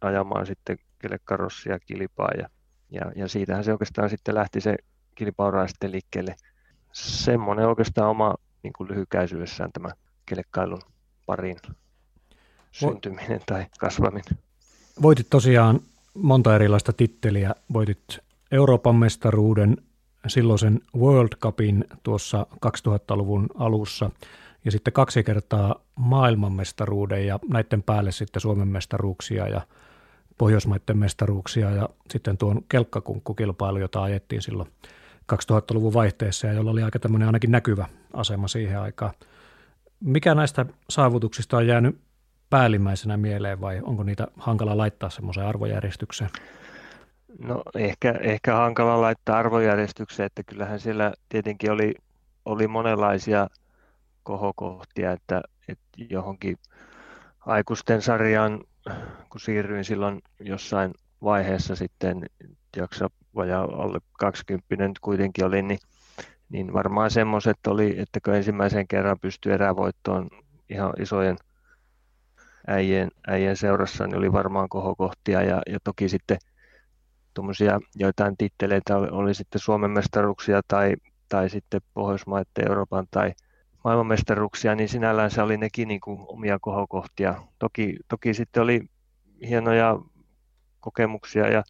ajamaan 0.00 0.46
sitten 0.46 0.78
kelekkarossia 0.98 1.78
kilpaa 1.78 2.30
ja, 2.38 2.48
ja, 2.90 3.12
ja, 3.16 3.28
siitähän 3.28 3.64
se 3.64 3.72
oikeastaan 3.72 4.10
sitten 4.10 4.34
lähti 4.34 4.60
se 4.60 4.76
kilpauraa 5.20 5.68
sitten 5.68 5.92
liikkeelle. 5.92 6.36
Semmoinen 6.92 7.68
oikeastaan 7.68 8.10
oma 8.10 8.34
niin 8.62 8.72
kuin 8.72 8.90
lyhykäisyydessään 8.90 9.72
tämä 9.72 9.88
kelekkailun 10.26 10.82
parin 11.26 11.56
syntyminen 12.72 13.40
tai 13.46 13.66
kasvaminen. 13.78 14.38
Voitit 15.02 15.26
tosiaan 15.30 15.80
monta 16.14 16.54
erilaista 16.54 16.92
titteliä. 16.92 17.54
Voitit 17.72 18.18
Euroopan 18.50 18.96
mestaruuden, 18.96 19.76
silloisen 20.26 20.80
World 20.96 21.36
Cupin 21.40 21.84
tuossa 22.02 22.46
2000-luvun 22.66 23.46
alussa 23.54 24.10
ja 24.64 24.70
sitten 24.70 24.92
kaksi 24.92 25.24
kertaa 25.24 25.74
maailmanmestaruuden 25.96 27.26
ja 27.26 27.38
näiden 27.48 27.82
päälle 27.82 28.12
sitten 28.12 28.40
Suomen 28.40 28.68
mestaruuksia 28.68 29.48
ja 29.48 29.60
Pohjoismaiden 30.38 30.98
mestaruuksia 30.98 31.70
ja 31.70 31.88
sitten 32.10 32.38
tuon 32.38 32.62
kelkkakunkkukilpailu, 32.68 33.78
jota 33.78 34.02
ajettiin 34.02 34.42
silloin 34.42 34.68
2000-luvun 35.32 35.94
vaihteessa 35.94 36.46
ja 36.46 36.52
jolla 36.52 36.70
oli 36.70 36.82
aika 36.82 36.98
tämmöinen 36.98 37.28
ainakin 37.28 37.50
näkyvä 37.50 37.86
asema 38.12 38.48
siihen 38.48 38.80
aikaan. 38.80 39.14
Mikä 40.00 40.34
näistä 40.34 40.66
saavutuksista 40.90 41.56
on 41.56 41.66
jäänyt 41.66 42.00
päällimmäisenä 42.50 43.16
mieleen 43.16 43.60
vai 43.60 43.80
onko 43.82 44.02
niitä 44.02 44.26
hankala 44.36 44.76
laittaa 44.76 45.10
semmoiseen 45.10 45.46
arvojärjestykseen? 45.46 46.30
No 47.38 47.62
ehkä, 47.74 48.14
ehkä 48.20 48.54
hankala 48.54 49.00
laittaa 49.00 49.38
arvojärjestykseen, 49.38 50.26
että 50.26 50.42
kyllähän 50.42 50.80
siellä 50.80 51.12
tietenkin 51.28 51.72
oli, 51.72 51.94
oli 52.44 52.68
monenlaisia 52.68 53.48
kohokohtia, 54.22 55.12
että, 55.12 55.42
että 55.68 55.84
johonkin 56.10 56.56
aikuisten 57.46 58.02
sarjaan, 58.02 58.60
kun 59.30 59.40
siirryin 59.40 59.84
silloin 59.84 60.22
jossain 60.40 60.94
vaiheessa 61.22 61.76
sitten, 61.76 62.26
jaksa 62.76 63.10
vajaa 63.36 63.64
alle 63.64 63.98
20 64.18 64.74
kuitenkin 65.00 65.44
oli, 65.44 65.62
niin, 65.62 65.78
niin 66.48 66.72
varmaan 66.72 67.10
semmoiset 67.10 67.66
oli, 67.66 67.98
että 67.98 68.20
kun 68.24 68.34
ensimmäisen 68.34 68.88
kerran 68.88 69.20
pystyi 69.20 69.52
erävoittoon 69.52 70.28
ihan 70.68 70.92
isojen– 70.98 71.36
äijien, 72.66 73.10
äijien 73.26 73.56
seurassa, 73.56 74.06
niin 74.06 74.16
oli 74.16 74.32
varmaan 74.32 74.68
kohokohtia 74.68 75.42
ja, 75.42 75.62
ja 75.66 75.78
toki 75.84 76.08
sitten 76.08 76.38
tuommoisia 77.34 77.80
joitain 77.94 78.36
titteleitä 78.36 78.96
oli, 78.96 79.08
oli 79.10 79.34
sitten 79.34 79.60
Suomen 79.60 79.90
mestaruuksia 79.90 80.60
tai, 80.68 80.94
tai 81.28 81.50
sitten 81.50 81.80
Pohjoismaiden, 81.94 82.68
Euroopan 82.68 83.06
tai 83.10 83.32
maailmanmestaruuksia, 83.84 84.74
niin 84.74 84.88
sinällään 84.88 85.30
se 85.30 85.42
oli 85.42 85.56
nekin 85.56 85.88
niin 85.88 86.00
kuin 86.00 86.18
omia 86.28 86.58
kohokohtia. 86.60 87.42
Toki, 87.58 87.96
toki 88.08 88.34
sitten 88.34 88.62
oli 88.62 88.80
hienoja 89.48 89.98
kokemuksia 90.80 91.48
ja 91.48 91.62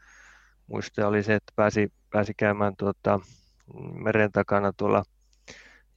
muistoja 0.70 1.08
oli 1.08 1.22
se, 1.22 1.34
että 1.34 1.52
pääsi, 1.56 1.92
pääsi 2.10 2.34
käymään 2.36 2.76
tuota, 2.76 3.20
meren 3.92 4.32
takana 4.32 4.72
tuolla 4.72 5.02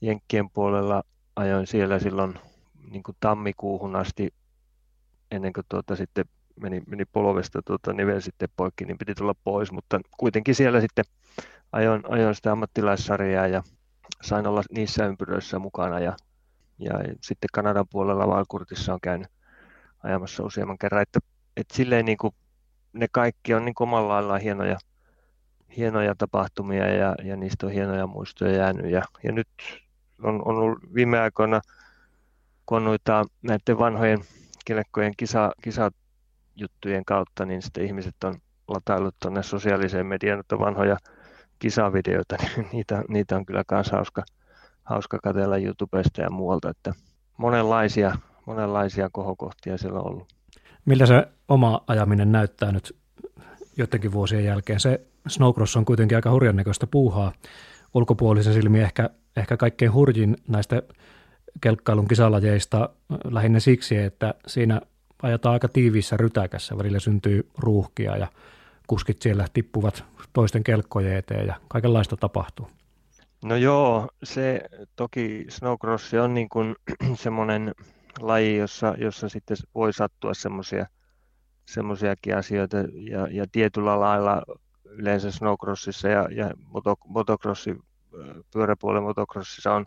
Jenkkien 0.00 0.50
puolella. 0.50 1.02
Ajoin 1.36 1.66
siellä 1.66 1.98
silloin 1.98 2.38
niin 2.90 3.02
kuin 3.02 3.16
tammikuuhun 3.20 3.96
asti 3.96 4.34
ennen 5.30 5.52
kuin 5.52 5.66
tuota 5.68 5.96
sitten 5.96 6.24
meni, 6.60 6.82
meni 6.86 7.04
polvesta 7.04 7.62
tuota 7.62 7.92
nivel 7.92 8.20
sitten 8.20 8.48
poikki, 8.56 8.84
niin 8.84 8.98
piti 8.98 9.14
tulla 9.14 9.34
pois, 9.44 9.72
mutta 9.72 10.00
kuitenkin 10.16 10.54
siellä 10.54 10.80
sitten 10.80 11.04
ajoin, 11.72 12.02
ajoin 12.08 12.34
sitä 12.34 12.52
ammattilaissarjaa 12.52 13.46
ja 13.46 13.62
sain 14.22 14.46
olla 14.46 14.62
niissä 14.70 15.06
ympyröissä 15.06 15.58
mukana. 15.58 16.00
Ja, 16.00 16.16
ja 16.78 16.92
sitten 17.22 17.48
Kanadan 17.52 17.86
puolella 17.90 18.28
Valkurtissa 18.28 18.94
on 18.94 19.00
käynyt 19.02 19.28
ajamassa 20.02 20.44
useamman 20.44 20.78
kerran, 20.78 21.02
että, 21.02 21.20
että 21.56 21.76
silleen 21.76 22.04
niin 22.04 22.18
kuin 22.18 22.34
ne 22.94 23.06
kaikki 23.12 23.54
on 23.54 23.64
niin 23.64 23.74
omalla 23.80 24.08
laillaan 24.08 24.40
hienoja, 24.40 24.76
hienoja 25.76 26.14
tapahtumia 26.14 26.86
ja, 26.94 27.14
ja 27.22 27.36
niistä 27.36 27.66
on 27.66 27.72
hienoja 27.72 28.06
muistoja 28.06 28.56
jäänyt 28.56 28.90
ja, 28.90 29.02
ja 29.22 29.32
nyt 29.32 29.48
on, 30.22 30.42
on 30.44 30.56
ollut 30.56 30.78
viime 30.94 31.20
aikoina, 31.20 31.60
kun 32.66 32.84
noita 32.84 33.24
näiden 33.42 33.78
vanhojen 33.78 34.20
kelekkojen 34.64 35.12
kisa, 35.16 35.52
kisajuttujen 35.62 37.04
kautta, 37.04 37.44
niin 37.44 37.62
sitten 37.62 37.84
ihmiset 37.84 38.24
on 38.24 38.34
lataillut 38.68 39.14
tuonne 39.22 39.42
sosiaaliseen 39.42 40.06
mediaan 40.06 40.40
että 40.40 40.58
vanhoja 40.58 40.96
kisavideoita, 41.58 42.36
niin 42.56 42.68
niitä, 42.72 43.04
niitä 43.08 43.36
on 43.36 43.46
kyllä 43.46 43.64
myös 43.70 43.90
hauska, 43.90 44.22
hauska 44.84 45.18
katsella 45.22 45.56
YouTubesta 45.56 46.22
ja 46.22 46.30
muualta, 46.30 46.70
että 46.70 46.92
monenlaisia, 47.36 48.16
monenlaisia 48.46 49.08
kohokohtia 49.12 49.78
siellä 49.78 50.00
on 50.00 50.06
ollut. 50.06 50.34
Miltä 50.84 51.06
se 51.06 51.26
oma 51.48 51.80
ajaminen 51.86 52.32
näyttää 52.32 52.72
nyt 52.72 52.96
jotenkin 53.76 54.12
vuosien 54.12 54.44
jälkeen? 54.44 54.80
Se 54.80 55.00
snowcross 55.28 55.76
on 55.76 55.84
kuitenkin 55.84 56.16
aika 56.16 56.30
hurjan 56.30 56.56
näköistä 56.56 56.86
puuhaa. 56.86 57.32
Ulkopuolisen 57.94 58.54
silmi 58.54 58.80
ehkä, 58.80 59.10
ehkä 59.36 59.56
kaikkein 59.56 59.92
hurjin 59.92 60.36
näistä 60.48 60.82
kelkkailun 61.60 62.08
kisalajeista 62.08 62.88
lähinnä 63.24 63.60
siksi, 63.60 63.96
että 63.96 64.34
siinä 64.46 64.80
ajetaan 65.22 65.52
aika 65.52 65.68
tiiviissä 65.68 66.16
rytäkässä, 66.16 66.78
välillä 66.78 67.00
syntyy 67.00 67.48
ruuhkia 67.58 68.16
ja 68.16 68.28
kuskit 68.86 69.22
siellä 69.22 69.46
tippuvat 69.52 70.04
toisten 70.32 70.64
kelkkojen 70.64 71.16
eteen 71.16 71.46
ja 71.46 71.54
kaikenlaista 71.68 72.16
tapahtuu. 72.16 72.70
No 73.44 73.56
joo, 73.56 74.08
se 74.22 74.60
toki 74.96 75.46
snowcross 75.48 76.14
on 76.14 76.34
niin 76.34 76.48
kuin 76.48 76.76
semmoinen 77.14 77.74
laji, 78.20 78.56
jossa, 78.56 78.94
jossa 78.98 79.28
sitten 79.28 79.56
voi 79.74 79.92
sattua 79.92 80.34
semmoisia 80.34 80.86
semmoisiakin 81.66 82.36
asioita 82.36 82.76
ja, 83.10 83.28
ja 83.30 83.46
tietyllä 83.52 84.00
lailla 84.00 84.42
yleensä 84.84 85.30
snowcrossissa 85.30 86.08
ja, 86.08 86.28
ja 86.30 86.50
motocrossi, 87.04 87.76
pyöräpuolen 88.52 89.02
motocrossissa 89.02 89.74
on 89.74 89.86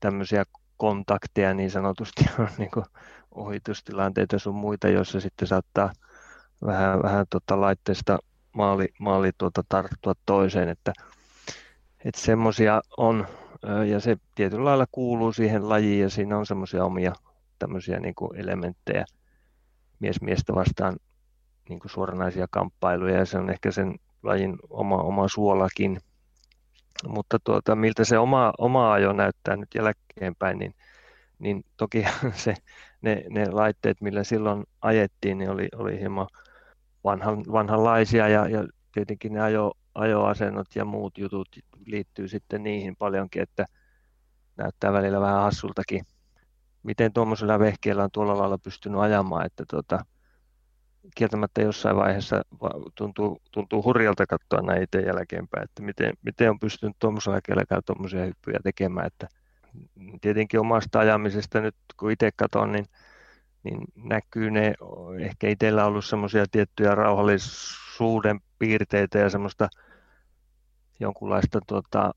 tämmöisiä 0.00 0.44
kontakteja 0.76 1.54
niin 1.54 1.70
sanotusti 1.70 2.24
on 2.38 2.48
niin 2.58 2.70
ohitustilanteita 3.30 4.38
sun 4.38 4.54
muita, 4.54 4.88
joissa 4.88 5.20
sitten 5.20 5.48
saattaa 5.48 5.92
vähän, 6.66 7.02
vähän 7.02 7.26
tota 7.30 7.60
laitteesta 7.60 8.18
maali, 8.52 8.88
maali 8.98 9.30
tuota 9.38 9.64
tarttua 9.68 10.12
toiseen, 10.26 10.68
että, 10.68 10.92
että 12.04 12.20
semmoisia 12.20 12.80
on 12.96 13.26
ja 13.88 14.00
se 14.00 14.16
tietyllä 14.34 14.64
lailla 14.64 14.86
kuuluu 14.92 15.32
siihen 15.32 15.68
lajiin 15.68 16.00
ja 16.00 16.10
siinä 16.10 16.38
on 16.38 16.46
semmoisia 16.46 16.84
omia 16.84 17.12
tämmöisiä 17.58 18.00
niin 18.00 18.14
kuin 18.14 18.40
elementtejä 18.40 19.04
mies 20.00 20.20
miestä 20.20 20.54
vastaan 20.54 20.96
niin 21.68 21.80
kuin 21.80 21.90
suoranaisia 21.90 22.46
kamppailuja 22.50 23.18
ja 23.18 23.26
se 23.26 23.38
on 23.38 23.50
ehkä 23.50 23.70
sen 23.70 23.94
lajin 24.22 24.56
oma, 24.70 24.96
oma 24.96 25.28
suolakin. 25.28 26.00
Mutta 27.08 27.38
tuota, 27.44 27.76
miltä 27.76 28.04
se 28.04 28.18
oma, 28.18 28.52
oma 28.58 28.92
ajo 28.92 29.12
näyttää 29.12 29.56
nyt 29.56 29.68
jälkeenpäin, 29.74 30.58
niin, 30.58 30.74
niin 31.38 31.64
toki 31.76 32.06
se, 32.34 32.54
ne, 33.02 33.24
ne 33.30 33.50
laitteet, 33.50 34.00
millä 34.00 34.24
silloin 34.24 34.64
ajettiin, 34.82 35.38
niin 35.38 35.50
oli, 35.50 35.68
oli 35.76 35.98
hieman 35.98 36.26
vanhan, 37.04 37.44
vanhanlaisia 37.52 38.28
ja, 38.28 38.48
ja 38.48 38.66
tietenkin 38.94 39.32
ne 39.32 39.40
ajo, 39.40 39.72
ajoasennot 39.94 40.76
ja 40.76 40.84
muut 40.84 41.18
jutut 41.18 41.48
liittyy 41.86 42.28
sitten 42.28 42.62
niihin 42.62 42.96
paljonkin, 42.96 43.42
että 43.42 43.66
näyttää 44.56 44.92
välillä 44.92 45.20
vähän 45.20 45.42
hassultakin, 45.42 46.04
miten 46.82 47.12
tuommoisella 47.12 47.58
vehkeellä 47.58 48.04
on 48.04 48.10
tuolla 48.12 48.38
lailla 48.38 48.58
pystynyt 48.58 49.00
ajamaan, 49.00 49.46
että 49.46 49.64
tuota, 49.70 50.04
kieltämättä 51.14 51.62
jossain 51.62 51.96
vaiheessa 51.96 52.42
tuntuu, 52.94 53.42
tuntuu 53.50 53.82
hurjalta 53.82 54.26
katsoa 54.26 54.62
näin 54.62 54.82
itse 54.82 55.00
jälkeenpäin, 55.00 55.64
että 55.64 55.82
miten, 55.82 56.12
miten 56.22 56.50
on 56.50 56.60
pystynyt 56.60 56.96
tuommoisella 56.98 57.40
kelkalla 57.40 57.82
tuommoisia 57.82 58.24
hyppyjä 58.24 58.58
tekemään, 58.62 59.06
että 59.06 59.28
tietenkin 60.20 60.60
omasta 60.60 60.98
ajamisesta 60.98 61.60
nyt 61.60 61.76
kun 61.96 62.10
itse 62.10 62.30
katson, 62.36 62.72
niin, 62.72 62.86
niin 63.62 63.78
näkyy 63.96 64.50
ne, 64.50 64.74
ehkä 65.20 65.48
itsellä 65.48 65.84
ollut 65.84 66.04
semmoisia 66.04 66.44
tiettyjä 66.50 66.94
rauhallisuuden 68.02 68.40
piirteitä 68.58 69.18
ja 69.18 69.30
semmoista 69.30 69.68
jonkunlaista 71.00 71.60
tuota, 71.66 72.14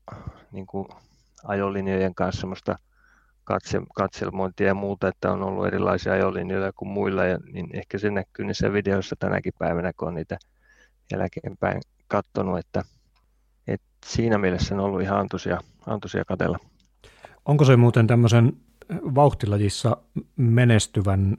niin 0.52 0.66
kuin 0.66 0.88
ajolinjojen 1.44 2.14
kanssa 2.14 2.40
semmoista 2.40 2.78
katse, 3.44 3.80
katselmointia 3.94 4.66
ja 4.66 4.74
muuta, 4.74 5.08
että 5.08 5.32
on 5.32 5.42
ollut 5.42 5.66
erilaisia 5.66 6.12
ajolinjoja 6.12 6.72
kuin 6.72 6.88
muilla, 6.88 7.24
ja, 7.24 7.38
niin 7.52 7.68
ehkä 7.72 7.98
se 7.98 8.10
näkyy 8.10 8.44
niissä 8.44 8.72
videoissa 8.72 9.16
tänäkin 9.18 9.52
päivänä, 9.58 9.92
kun 9.92 10.08
on 10.08 10.14
niitä 10.14 10.38
jälkeenpäin 11.12 11.80
katsonut, 12.08 12.58
että, 12.58 12.82
että 13.66 13.86
siinä 14.06 14.38
mielessä 14.38 14.74
on 14.74 14.80
ollut 14.80 15.02
ihan 15.02 15.18
antoisia, 15.18 15.60
antoisia 15.86 16.24
katella. 16.24 16.58
Onko 17.44 17.64
se 17.64 17.76
muuten 17.76 18.06
tämmöisen 18.06 18.52
vauhtilajissa 18.90 19.96
menestyvän 20.36 21.36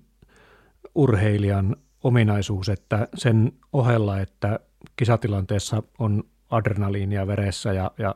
urheilijan 0.96 1.76
ominaisuus, 2.04 2.70
että 2.70 3.08
sen 3.16 3.52
ohella, 3.74 4.20
että 4.20 4.60
kisatilanteessa 4.96 5.84
on 6.00 6.24
adrenaliinia 6.50 7.28
veressä 7.28 7.74
ja, 7.74 7.92
ja, 7.98 8.16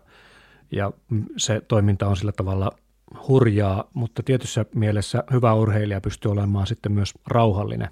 ja 0.72 0.92
se 1.38 1.62
toiminta 1.68 2.08
on 2.08 2.18
sillä 2.18 2.32
tavalla 2.32 2.72
hurjaa, 3.28 3.90
mutta 3.94 4.24
tietyssä 4.24 4.66
mielessä 4.76 5.24
hyvä 5.32 5.54
urheilija 5.54 6.02
pystyy 6.02 6.32
olemaan 6.32 6.68
sitten 6.68 6.92
myös 6.92 7.14
rauhallinen 7.28 7.90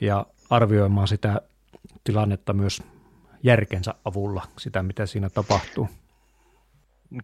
ja 0.00 0.26
arvioimaan 0.50 1.08
sitä 1.08 1.40
tilannetta 2.04 2.52
myös 2.52 2.82
järkensä 3.42 3.94
avulla, 4.04 4.42
sitä 4.58 4.82
mitä 4.82 5.06
siinä 5.06 5.30
tapahtuu. 5.30 5.88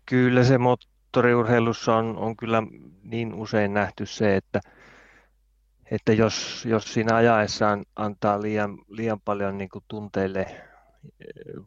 Kyllä 0.07 0.45
se 0.45 0.59
moottoriurheilussa 0.59 1.97
on, 1.97 2.17
on 2.17 2.37
kyllä 2.37 2.62
niin 3.03 3.35
usein 3.35 3.75
nähty 3.75 4.07
se, 4.07 4.37
että, 4.37 4.61
että 5.90 6.12
jos, 6.12 6.64
jos 6.66 6.95
siinä 6.95 7.16
ajaessaan 7.16 7.85
antaa 7.97 8.42
liian, 8.42 8.79
liian 8.88 9.21
paljon 9.21 9.59
niin 9.59 9.68
kuin 9.68 9.85
tunteille 9.88 10.47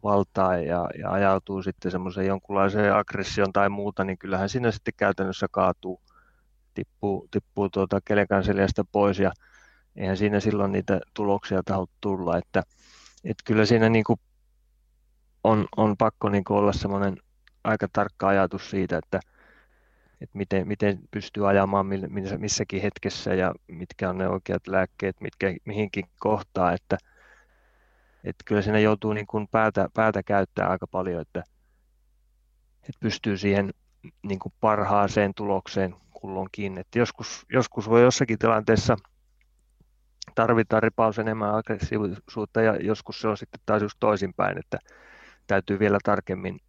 valtaa 0.04 0.56
ja, 0.56 0.90
ja 0.98 1.10
ajautuu 1.10 1.62
sitten 1.62 1.90
semmoiseen 1.90 2.26
jonkunlaiseen 2.26 2.94
aggressioon 2.94 3.52
tai 3.52 3.68
muuta, 3.68 4.04
niin 4.04 4.18
kyllähän 4.18 4.48
siinä 4.48 4.70
sitten 4.70 4.94
käytännössä 4.96 5.46
kaatuu, 5.50 6.00
tippuu, 6.74 7.28
tippuu 7.30 7.68
tuota 7.68 8.00
kelekan 8.04 8.44
seljästä 8.44 8.84
pois 8.92 9.18
ja 9.18 9.32
eihän 9.96 10.16
siinä 10.16 10.40
silloin 10.40 10.72
niitä 10.72 11.00
tuloksia 11.14 11.62
taho 11.64 11.86
tulla, 12.00 12.38
että, 12.38 12.62
että 13.24 13.42
kyllä 13.44 13.66
siinä 13.66 13.88
niin 13.88 14.04
kuin 14.04 14.20
on, 15.44 15.66
on 15.76 15.96
pakko 15.96 16.28
niin 16.28 16.44
kuin 16.44 16.58
olla 16.58 16.72
semmoinen 16.72 17.16
aika 17.64 17.88
tarkka 17.92 18.28
ajatus 18.28 18.70
siitä, 18.70 18.98
että, 18.98 19.20
että 20.20 20.38
miten, 20.38 20.68
miten 20.68 20.98
pystyy 21.10 21.48
ajamaan 21.48 21.86
missäkin 22.38 22.82
hetkessä 22.82 23.34
ja 23.34 23.54
mitkä 23.68 24.10
on 24.10 24.18
ne 24.18 24.28
oikeat 24.28 24.66
lääkkeet, 24.66 25.20
mitkä 25.20 25.54
mihinkin 25.64 26.04
kohtaa, 26.18 26.72
että, 26.72 26.98
että 28.24 28.44
kyllä 28.44 28.62
siinä 28.62 28.78
joutuu 28.78 29.12
niin 29.12 29.26
kuin 29.26 29.48
päätä, 29.48 29.88
päätä 29.94 30.22
käyttää 30.22 30.68
aika 30.68 30.86
paljon, 30.86 31.20
että, 31.20 31.42
että 32.82 33.00
pystyy 33.00 33.36
siihen 33.36 33.70
niin 34.22 34.38
kuin 34.38 34.52
parhaaseen 34.60 35.34
tulokseen 35.34 35.94
kulloinkin. 36.10 36.78
Että 36.78 36.98
joskus, 36.98 37.46
joskus 37.52 37.88
voi 37.88 38.02
jossakin 38.02 38.38
tilanteessa 38.38 38.96
tarvitaan 40.34 40.82
ripaus 40.82 41.18
enemmän 41.18 41.54
aggressiivisuutta 41.54 42.60
ja 42.60 42.76
joskus 42.76 43.20
se 43.20 43.28
on 43.28 43.36
sitten 43.36 43.60
taas 43.66 43.82
just 43.82 43.96
toisinpäin, 44.00 44.58
että 44.58 44.78
täytyy 45.46 45.78
vielä 45.78 45.98
tarkemmin, 46.04 46.60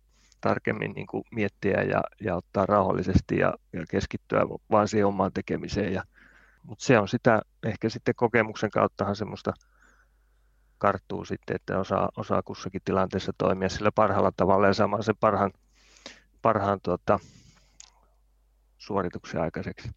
tarkemmin 0.41 0.91
niin 0.91 1.07
kuin 1.07 1.23
miettiä 1.31 1.81
ja, 1.81 2.01
ja 2.21 2.35
ottaa 2.35 2.65
rauhallisesti 2.65 3.37
ja, 3.37 3.53
ja 3.73 3.83
keskittyä 3.89 4.41
vaan 4.71 4.87
siihen 4.87 5.07
omaan 5.07 5.33
tekemiseen. 5.33 5.93
Ja, 5.93 6.03
mutta 6.63 6.85
se 6.85 6.99
on 6.99 7.07
sitä 7.07 7.41
ehkä 7.63 7.89
sitten 7.89 8.15
kokemuksen 8.15 8.71
kauttahan 8.71 9.15
semmoista 9.15 9.53
karttuu 10.77 11.25
sitten, 11.25 11.55
että 11.55 11.79
osaa, 11.79 12.09
osaa 12.17 12.41
kussakin 12.41 12.81
tilanteessa 12.85 13.33
toimia 13.37 13.69
sillä 13.69 13.91
parhaalla 13.91 14.31
tavalla 14.37 14.67
ja 14.67 14.73
saamaan 14.73 15.03
sen 15.03 15.17
parhaan, 15.19 15.51
parhaan 16.41 16.79
tuota, 16.83 17.19
suorituksen 18.77 19.41
aikaiseksi. 19.41 19.89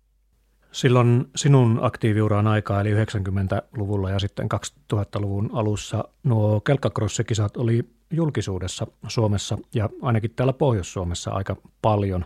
Silloin 0.72 1.31
sinun 1.37 1.79
aktiiviuran 1.83 2.46
aikaa, 2.46 2.81
eli 2.81 2.94
90-luvulla 2.94 4.11
ja 4.11 4.18
sitten 4.18 4.48
2000-luvun 4.92 5.50
alussa, 5.53 6.05
nuo 6.22 6.61
kelkkakrossikisat 6.61 7.57
oli 7.57 7.99
julkisuudessa 8.10 8.86
Suomessa 9.08 9.58
ja 9.74 9.88
ainakin 10.02 10.30
täällä 10.36 10.52
Pohjois-Suomessa 10.52 11.30
aika 11.30 11.56
paljon. 11.82 12.24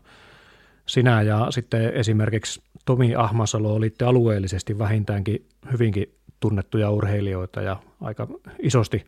Sinä 0.87 1.23
ja 1.23 1.47
sitten 1.51 1.95
esimerkiksi 1.95 2.63
Tomi 2.85 3.15
Ahmasalo 3.15 3.75
olitte 3.75 4.05
alueellisesti 4.05 4.79
vähintäänkin 4.79 5.47
hyvinkin 5.73 6.15
tunnettuja 6.41 6.91
urheilijoita 6.91 7.63
ja 7.63 7.77
aika 8.01 8.29
isosti 8.59 9.05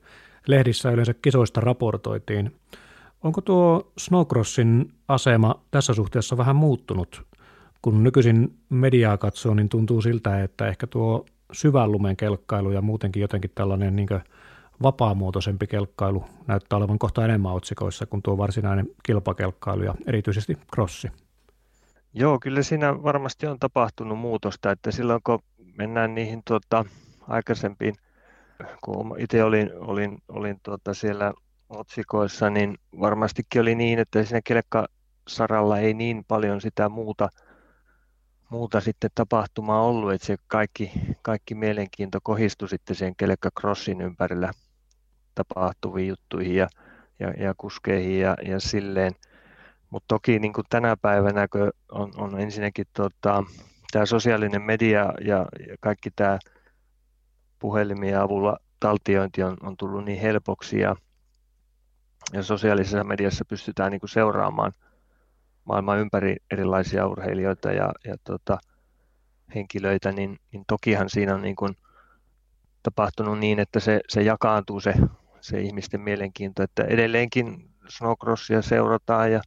lehdissä 0.46 0.90
yleensä 0.90 1.14
kisoista 1.14 1.60
raportoitiin. 1.60 2.52
Onko 3.22 3.40
tuo 3.40 3.92
snowcrossin 3.98 4.92
asema 5.08 5.54
tässä 5.70 5.94
suhteessa 5.94 6.36
vähän 6.36 6.56
muuttunut? 6.56 7.22
Kun 7.82 8.04
nykyisin 8.04 8.58
mediaa 8.68 9.18
katsoo, 9.18 9.54
niin 9.54 9.68
tuntuu 9.68 10.02
siltä, 10.02 10.42
että 10.42 10.68
ehkä 10.68 10.86
tuo 10.86 11.24
syvän 11.52 11.92
lumen 11.92 12.16
kelkkailu 12.16 12.70
ja 12.70 12.82
muutenkin 12.82 13.20
jotenkin 13.20 13.50
tällainen 13.54 13.96
niin 13.96 14.08
vapaamuotoisempi 14.82 15.66
kelkkailu 15.66 16.24
näyttää 16.46 16.76
olevan 16.76 16.98
kohta 16.98 17.24
enemmän 17.24 17.52
otsikoissa 17.52 18.06
kuin 18.06 18.22
tuo 18.22 18.38
varsinainen 18.38 18.86
kilpakelkkailu 19.02 19.82
ja 19.82 19.94
erityisesti 20.06 20.58
crossi. 20.74 21.08
Joo, 22.14 22.38
kyllä 22.38 22.62
siinä 22.62 23.02
varmasti 23.02 23.46
on 23.46 23.58
tapahtunut 23.58 24.18
muutosta, 24.18 24.70
että 24.70 24.90
silloin 24.90 25.20
kun 25.24 25.38
mennään 25.78 26.14
niihin 26.14 26.42
tuota, 26.46 26.84
aikaisempiin, 27.28 27.94
kun 28.84 29.16
itse 29.18 29.44
olin, 29.44 29.70
olin, 29.78 30.18
olin 30.28 30.60
tuota 30.62 30.94
siellä 30.94 31.32
otsikoissa, 31.68 32.50
niin 32.50 32.78
varmastikin 33.00 33.62
oli 33.62 33.74
niin, 33.74 33.98
että 33.98 34.24
siinä 34.24 34.40
kelkkasaralla 34.44 35.78
ei 35.78 35.94
niin 35.94 36.24
paljon 36.28 36.60
sitä 36.60 36.88
muuta, 36.88 37.28
muuta 38.50 38.80
sitten 38.80 39.10
tapahtumaa 39.14 39.82
ollut, 39.82 40.12
että 40.12 40.26
se 40.26 40.36
kaikki, 40.46 40.92
kaikki 41.22 41.54
mielenkiinto 41.54 42.18
kohistui 42.22 42.68
sitten 42.68 42.96
sen 42.96 43.16
kelkkakrossin 43.16 44.00
ympärillä 44.00 44.50
tapahtuviin 45.36 46.08
juttuihin 46.08 46.56
ja, 46.56 46.68
ja, 47.18 47.30
ja 47.30 47.54
kuskeihin 47.56 48.20
ja, 48.20 48.36
ja 48.42 48.60
silleen. 48.60 49.12
Mutta 49.90 50.08
toki 50.08 50.38
niin 50.38 50.52
kuin 50.52 50.64
tänä 50.70 50.96
päivänä 50.96 51.48
kun 51.48 51.70
on, 51.92 52.12
on 52.16 52.40
ensinnäkin 52.40 52.86
tota, 52.92 53.44
tämä 53.92 54.06
sosiaalinen 54.06 54.62
media 54.62 55.12
ja, 55.20 55.46
ja 55.68 55.76
kaikki 55.80 56.10
tämä 56.10 56.38
puhelimien 57.58 58.20
avulla 58.20 58.56
taltiointi 58.80 59.42
on, 59.42 59.56
on 59.62 59.76
tullut 59.76 60.04
niin 60.04 60.20
helpoksi 60.20 60.80
ja, 60.80 60.96
ja 62.32 62.42
sosiaalisessa 62.42 63.04
mediassa 63.04 63.44
pystytään 63.44 63.92
niin 63.92 64.00
kuin 64.00 64.10
seuraamaan 64.10 64.72
maailman 65.64 65.98
ympäri 65.98 66.36
erilaisia 66.50 67.06
urheilijoita 67.06 67.72
ja, 67.72 67.92
ja 68.04 68.16
tota, 68.24 68.58
henkilöitä, 69.54 70.12
niin, 70.12 70.38
niin 70.52 70.64
tokihan 70.66 71.10
siinä 71.10 71.34
on 71.34 71.42
niin 71.42 71.56
kuin 71.56 71.76
tapahtunut 72.82 73.38
niin, 73.38 73.58
että 73.58 73.80
se, 73.80 74.00
se 74.08 74.22
jakaantuu 74.22 74.80
se, 74.80 74.94
se 75.46 75.60
ihmisten 75.60 76.00
mielenkiinto, 76.00 76.62
että 76.62 76.84
edelleenkin 76.84 77.70
snowcrossia 77.88 78.62
seurataan 78.62 79.32
ja, 79.32 79.40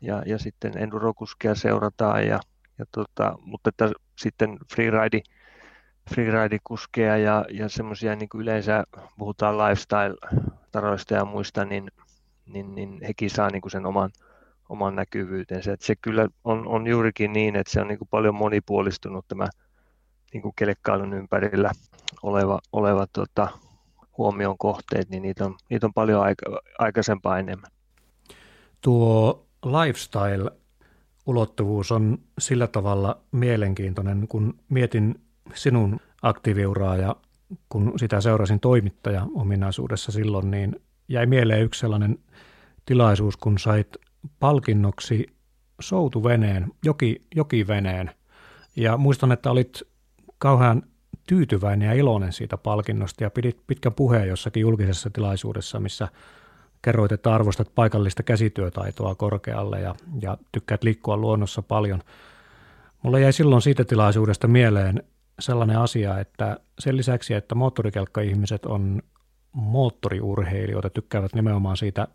ja, 0.00 0.22
ja 0.26 0.38
sitten 0.38 0.78
endurokuskia 0.78 1.54
seurataan, 1.54 2.26
ja, 2.26 2.40
ja 2.78 2.84
tota, 2.92 3.38
mutta 3.40 3.68
että 3.68 3.90
sitten 4.16 4.58
freeride 4.74 5.20
freeride-kuskeja 6.14 7.16
ja, 7.16 7.44
ja 7.50 7.68
semmoisia 7.68 8.16
niin 8.16 8.28
yleensä 8.34 8.84
puhutaan 9.18 9.58
lifestyle-taroista 9.58 11.14
ja 11.14 11.24
muista, 11.24 11.64
niin, 11.64 11.90
niin, 12.46 12.74
niin 12.74 12.98
hekin 13.06 13.30
saa 13.30 13.50
niin 13.50 13.62
kuin 13.62 13.72
sen 13.72 13.86
oman, 13.86 14.10
oman 14.68 14.94
näkyvyytensä. 14.94 15.72
Et 15.72 15.80
se 15.80 15.96
kyllä 15.96 16.28
on, 16.44 16.66
on 16.66 16.86
juurikin 16.86 17.32
niin, 17.32 17.56
että 17.56 17.72
se 17.72 17.80
on 17.80 17.88
niin 17.88 17.98
kuin 17.98 18.08
paljon 18.08 18.34
monipuolistunut 18.34 19.28
tämä 19.28 19.46
niin 20.32 20.42
kuin 20.42 20.52
kelekkailun 20.56 21.12
ympärillä 21.12 21.70
oleva, 22.22 22.58
oleva 22.72 23.06
tota, 23.12 23.48
huomion 24.18 24.58
kohteet, 24.58 25.10
niin 25.10 25.22
niitä 25.22 25.44
on, 25.44 25.56
niitä 25.70 25.86
on 25.86 25.94
paljon 25.94 26.22
aika, 26.22 26.60
aikaisempaa 26.78 27.38
enemmän. 27.38 27.70
Tuo 28.80 29.46
lifestyle-ulottuvuus 29.64 31.92
on 31.92 32.18
sillä 32.38 32.66
tavalla 32.66 33.20
mielenkiintoinen, 33.32 34.28
kun 34.28 34.54
mietin 34.68 35.20
sinun 35.54 36.00
aktiiviuraa 36.22 36.96
ja 36.96 37.16
kun 37.68 37.92
sitä 37.96 38.20
seurasin 38.20 38.60
toimittaja 38.60 39.26
ominaisuudessa 39.34 40.12
silloin, 40.12 40.50
niin 40.50 40.80
jäi 41.08 41.26
mieleen 41.26 41.62
yksi 41.62 41.80
sellainen 41.80 42.18
tilaisuus, 42.86 43.36
kun 43.36 43.58
sait 43.58 43.96
palkinnoksi 44.40 45.26
soutuveneen, 45.80 46.72
joki, 46.84 47.22
jokiveneen. 47.34 48.10
Ja 48.76 48.96
muistan, 48.96 49.32
että 49.32 49.50
olit 49.50 49.82
kauhean 50.38 50.82
tyytyväinen 51.28 51.86
ja 51.86 51.94
iloinen 51.94 52.32
siitä 52.32 52.56
palkinnosta 52.56 53.24
ja 53.24 53.30
pidit 53.30 53.60
pitkän 53.66 53.94
puheen 53.94 54.28
jossakin 54.28 54.60
julkisessa 54.60 55.10
tilaisuudessa, 55.10 55.80
missä 55.80 56.08
kerroit, 56.82 57.12
että 57.12 57.34
arvostat 57.34 57.74
paikallista 57.74 58.22
käsityötaitoa 58.22 59.14
korkealle 59.14 59.80
ja, 59.80 59.94
ja 60.20 60.38
tykkäät 60.52 60.84
liikkua 60.84 61.16
luonnossa 61.16 61.62
paljon. 61.62 62.02
Mulla 63.02 63.18
jäi 63.18 63.32
silloin 63.32 63.62
siitä 63.62 63.84
tilaisuudesta 63.84 64.48
mieleen 64.48 65.02
sellainen 65.40 65.78
asia, 65.78 66.20
että 66.20 66.56
sen 66.78 66.96
lisäksi, 66.96 67.34
että 67.34 67.54
moottorikelkka-ihmiset 67.54 68.66
on 68.66 69.02
moottoriurheilijoita, 69.52 70.90
tykkäävät 70.90 71.34
nimenomaan 71.34 71.76
siitä 71.76 72.08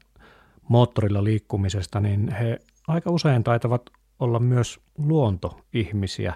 moottorilla 0.69 1.23
liikkumisesta, 1.23 1.99
niin 1.99 2.32
he 2.32 2.60
aika 2.88 3.12
usein 3.12 3.43
taitavat 3.43 3.89
olla 4.19 4.39
myös 4.39 4.80
luontoihmisiä. 4.97 6.34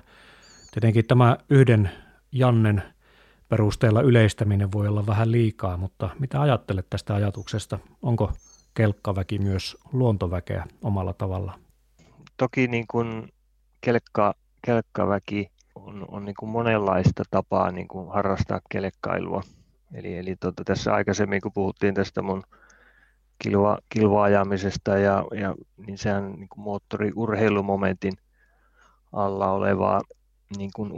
Tietenkin 0.71 1.07
tämä 1.07 1.37
yhden 1.49 1.91
Jannen 2.37 2.83
perusteella 3.49 4.01
yleistäminen 4.01 4.71
voi 4.71 4.87
olla 4.87 5.05
vähän 5.07 5.31
liikaa, 5.31 5.77
mutta 5.77 6.09
mitä 6.19 6.41
ajattelet 6.41 6.87
tästä 6.89 7.15
ajatuksesta? 7.15 7.79
Onko 8.01 8.31
kelkkaväki 8.73 9.39
myös 9.39 9.77
luontoväkeä 9.93 10.65
omalla 10.81 11.13
tavalla? 11.13 11.59
Toki 12.37 12.67
niin 12.67 12.85
kuin 12.91 13.29
kelkka, 13.81 14.33
kelkkaväki 14.65 15.51
on, 15.75 16.05
on 16.07 16.25
niin 16.25 16.35
kuin 16.39 16.49
monenlaista 16.49 17.23
tapaa 17.31 17.71
niin 17.71 17.87
kuin 17.87 18.09
harrastaa 18.09 18.61
kelkkailua. 18.69 19.41
Eli, 19.93 20.17
eli 20.17 20.35
tuota, 20.35 20.63
tässä 20.63 20.93
aikaisemmin, 20.93 21.41
kun 21.41 21.51
puhuttiin 21.53 21.93
tästä 21.93 22.21
mun 22.21 22.43
kilva, 23.43 23.77
kilvaajamisesta, 23.89 24.97
ja, 24.97 25.25
ja, 25.39 25.55
niin 25.87 25.97
sehän 25.97 26.31
niin 26.31 26.49
kuin 26.49 26.63
moottoriurheilumomentin 26.63 28.13
alla 29.13 29.51
olevaa 29.51 30.01
niin 30.57 30.71
kuin 30.75 30.91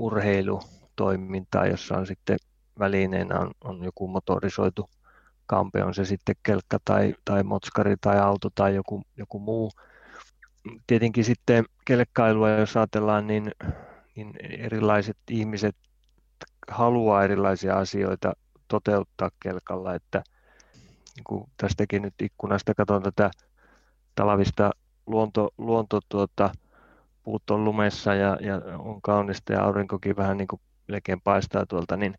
urheilutoimintaa, 0.99 1.67
jossa 1.67 1.97
on 1.97 2.07
sitten 2.07 2.37
välineenä 2.79 3.39
on, 3.39 3.51
on 3.61 3.83
joku 3.83 4.07
motorisoitu 4.07 4.89
kampe, 5.45 5.83
on 5.83 5.93
se 5.93 6.05
sitten 6.05 6.35
kelkka 6.43 6.77
tai, 6.85 7.15
tai 7.25 7.43
motskari 7.43 7.95
tai 8.01 8.19
auto 8.19 8.49
tai 8.55 8.75
joku, 8.75 9.01
joku 9.17 9.39
muu. 9.39 9.71
Tietenkin 10.87 11.23
sitten 11.23 11.65
kelkkailua, 11.85 12.49
jos 12.49 12.77
ajatellaan, 12.77 13.27
niin, 13.27 13.51
niin 14.15 14.33
erilaiset 14.41 15.17
ihmiset 15.29 15.75
haluaa 16.71 17.23
erilaisia 17.23 17.75
asioita 17.75 18.33
toteuttaa 18.67 19.29
kelkalla, 19.39 19.95
että 19.95 20.23
niin 21.15 21.23
kuin 21.23 21.49
tästäkin 21.57 22.01
nyt 22.01 22.13
ikkunasta 22.21 22.73
katson 22.73 23.03
tätä 23.03 23.31
talvista 24.15 24.71
luonto, 25.07 25.49
luonto 25.57 25.99
tuota, 26.09 26.51
puut 27.23 27.49
on 27.49 27.63
lumessa 27.63 28.15
ja, 28.15 28.37
ja 28.41 28.61
on 28.77 29.01
kaunista 29.01 29.53
ja 29.53 29.63
aurinkokin 29.63 30.15
vähän 30.15 30.37
niin 30.37 30.47
kuin 30.47 30.61
melkein 30.89 31.21
paistaa 31.21 31.65
tuolta, 31.65 31.97
niin, 31.97 32.15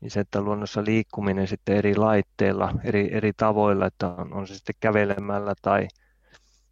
niin 0.00 0.10
se, 0.10 0.20
että 0.20 0.40
luonnossa 0.40 0.84
liikkuminen 0.84 1.48
sitten 1.48 1.76
eri 1.76 1.96
laitteilla, 1.96 2.74
eri, 2.84 3.08
eri 3.12 3.32
tavoilla, 3.36 3.86
että 3.86 4.08
on, 4.08 4.32
on 4.34 4.46
se 4.46 4.54
sitten 4.54 4.74
kävelemällä 4.80 5.54
tai 5.62 5.88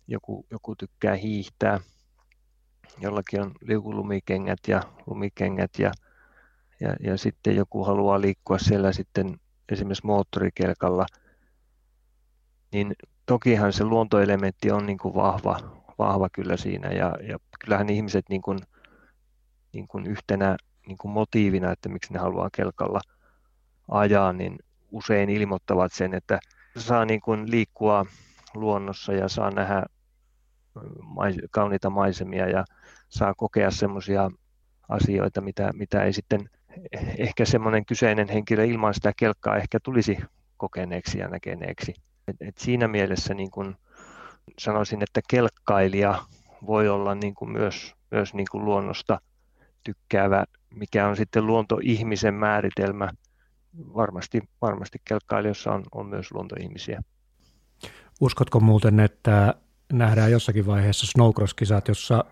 joku, 0.09 0.47
joku 0.51 0.77
tykkää 0.77 1.15
hiihtää, 1.15 1.81
jollakin 3.01 3.43
on 3.43 3.53
liukulumikengät 3.61 4.59
ja 4.69 4.83
lumikengät 5.07 5.71
ja, 5.79 5.93
ja, 6.81 6.97
ja 7.01 7.19
sitten 7.19 7.57
joku 7.57 7.85
haluaa 7.85 8.21
liikkua 8.21 8.59
siellä 8.59 8.93
sitten 8.93 9.37
esimerkiksi 9.73 10.07
moottorikelkalla, 10.07 11.07
niin 12.73 12.95
tokihan 13.27 13.73
se 13.73 13.85
luontoelementti 13.85 14.71
on 14.71 14.87
niin 14.87 14.99
kuin 14.99 15.15
vahva, 15.15 15.83
vahva 15.99 16.29
kyllä 16.33 16.57
siinä 16.57 16.89
ja, 16.89 17.17
ja 17.29 17.39
kyllähän 17.65 17.89
ihmiset 17.89 18.25
niin 18.29 18.43
kuin, 18.43 18.59
niin 19.73 19.89
kuin 19.89 20.07
yhtenä 20.07 20.57
niin 20.87 20.99
kuin 20.99 21.13
motiivina, 21.13 21.73
että 21.73 21.89
miksi 21.89 22.13
ne 22.13 22.19
haluaa 22.19 22.49
kelkalla 22.57 23.01
ajaa, 23.89 24.33
niin 24.33 24.59
usein 24.91 25.31
ilmoittavat 25.31 25.93
sen, 25.93 26.15
että 26.15 26.41
saa 26.77 27.05
niin 27.05 27.21
kuin 27.21 27.51
liikkua 27.51 28.07
luonnossa 28.55 29.13
ja 29.13 29.29
saa 29.29 29.51
nähdä 29.51 29.83
kauniita 31.51 31.91
maisemia 31.91 32.49
ja 32.49 32.65
saa 33.09 33.35
kokea 33.35 33.71
semmoisia 33.71 34.31
asioita, 34.89 35.41
mitä, 35.41 35.71
mitä 35.73 36.05
ei 36.05 36.13
sitten 36.13 36.51
ehkä 37.19 37.45
semmoinen 37.45 37.87
kyseinen 37.87 38.29
henkilö 38.29 38.65
ilman 38.65 38.95
sitä 38.95 39.13
kelkkaa 39.17 39.57
ehkä 39.57 39.79
tulisi 39.83 40.19
kokeneeksi 40.57 41.19
ja 41.19 41.29
näkeneeksi. 41.29 41.95
Et, 42.29 42.37
et 42.41 42.59
siinä 42.59 42.89
mielessä 42.89 43.35
niin 43.35 43.51
kun 43.51 43.77
sanoisin, 44.59 45.03
että 45.03 45.21
kelkkailija 45.29 46.25
voi 46.67 46.89
olla 46.89 47.15
niin 47.15 47.35
kuin 47.35 47.51
myös, 47.51 47.95
myös 48.11 48.35
niin 48.35 48.47
kuin 48.51 48.65
luonnosta 48.65 49.21
tykkäävä, 49.85 50.45
mikä 50.75 51.09
on 51.09 51.17
sitten 51.17 51.47
luontoihmisen 51.47 52.35
määritelmä. 52.35 53.11
Varmasti, 53.95 54.41
varmasti 54.63 54.99
kelkkailijoissa 55.05 55.73
on, 55.73 55.83
on 55.93 56.07
myös 56.07 56.33
luontoihmisiä. 56.33 57.03
Uskotko 58.21 58.61
muuten, 58.61 59.01
että 59.01 59.55
nähdään 59.93 60.33
jossakin 60.33 60.67
vaiheessa 60.67 61.07
snowcross-kisat, 61.07 61.89
jossa 61.89 62.25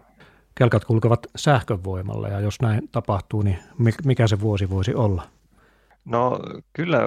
kelkat 0.55 0.85
kulkevat 0.85 1.27
sähkövoimalla 1.37 2.29
ja 2.29 2.41
jos 2.41 2.61
näin 2.63 2.89
tapahtuu, 2.93 3.43
niin 3.43 3.59
mikä 4.05 4.27
se 4.27 4.41
vuosi 4.41 4.71
voisi 4.71 4.95
olla? 4.95 5.23
No 6.05 6.41
kyllä, 6.73 6.99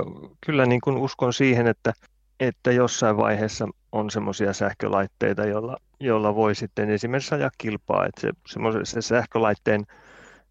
kyllä 0.46 0.66
niin 0.66 0.82
kuin 0.82 0.98
uskon 0.98 1.34
siihen, 1.34 1.68
että, 1.68 1.94
että 2.40 2.72
jossain 2.72 3.18
vaiheessa 3.18 3.68
on 3.92 4.10
semmoisia 4.10 4.54
sähkölaitteita, 4.54 5.46
joilla, 5.46 5.78
joilla 6.00 6.36
voi 6.36 6.56
sitten 6.56 6.90
esimerkiksi 6.90 7.36
ajaa 7.36 7.50
kilpaa. 7.58 8.06
Että 8.06 8.22
se, 8.22 8.60
se 8.84 9.02
sähkölaitteen 9.02 9.86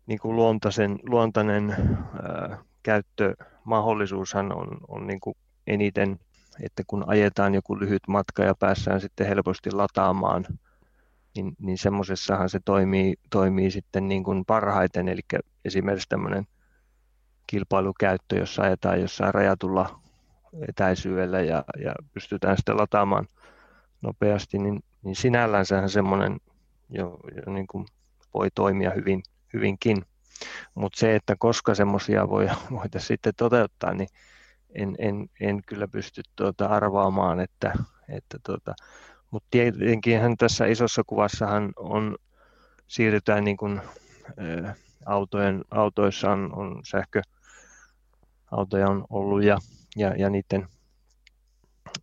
niin 0.06 0.18
kuin 0.18 0.36
luontaisen, 0.36 0.98
luontainen 1.02 1.70
ää, 1.70 2.58
käyttömahdollisuushan 2.82 4.56
on, 4.56 4.68
on 4.88 5.06
niin 5.06 5.20
kuin 5.20 5.36
eniten, 5.66 6.18
että 6.62 6.82
kun 6.86 7.04
ajetaan 7.06 7.54
joku 7.54 7.80
lyhyt 7.80 8.02
matka 8.08 8.44
ja 8.44 8.54
päässään 8.54 9.00
sitten 9.00 9.26
helposti 9.26 9.70
lataamaan, 9.70 10.44
niin, 11.36 11.56
niin 11.58 11.78
semmoisessahan 11.78 12.48
se 12.48 12.60
toimii, 12.64 13.14
toimii 13.30 13.70
sitten 13.70 14.08
niin 14.08 14.24
kuin 14.24 14.44
parhaiten. 14.44 15.08
Eli 15.08 15.20
esimerkiksi 15.64 16.08
tämmöinen 16.08 16.46
kilpailukäyttö, 17.46 18.36
jossa 18.36 18.62
ajetaan 18.62 19.00
jossain 19.00 19.34
rajatulla 19.34 20.00
etäisyydellä 20.68 21.40
ja, 21.40 21.64
ja 21.84 21.94
pystytään 22.14 22.56
sitten 22.56 22.76
lataamaan 22.76 23.26
nopeasti, 24.02 24.58
niin, 24.58 24.80
niin 25.02 25.16
sinällänsähän 25.16 25.90
semmoinen 25.90 26.40
jo, 26.88 27.18
jo 27.46 27.52
niin 27.52 27.66
kuin 27.66 27.86
voi 28.34 28.48
toimia 28.54 28.90
hyvin, 28.90 29.22
hyvinkin. 29.52 30.02
Mutta 30.74 31.00
se, 31.00 31.16
että 31.16 31.36
koska 31.38 31.74
semmoisia 31.74 32.28
voi, 32.28 32.48
voitaisiin 32.70 33.08
sitten 33.08 33.32
toteuttaa, 33.36 33.94
niin 33.94 34.08
en, 34.74 34.94
en, 34.98 35.26
en 35.40 35.62
kyllä 35.66 35.88
pysty 35.88 36.22
tuota 36.36 36.66
arvaamaan, 36.66 37.40
että, 37.40 37.72
että 38.08 38.38
tuota, 38.46 38.74
mutta 39.30 39.48
tietenkin 39.50 40.36
tässä 40.38 40.66
isossa 40.66 41.02
kuvassahan 41.06 41.72
on, 41.76 42.16
siirrytään 42.86 43.44
niin 43.44 43.56
kuin, 43.56 43.78
ä, 43.78 43.82
autojen, 45.06 45.64
autoissa 45.70 46.30
on, 46.30 46.54
on 46.54 46.80
sähköautoja 46.84 48.88
on 48.88 49.04
ollut 49.10 49.42
ja 49.42 49.58
ja, 49.96 50.14
ja 50.16 50.30
niiden 50.30 50.68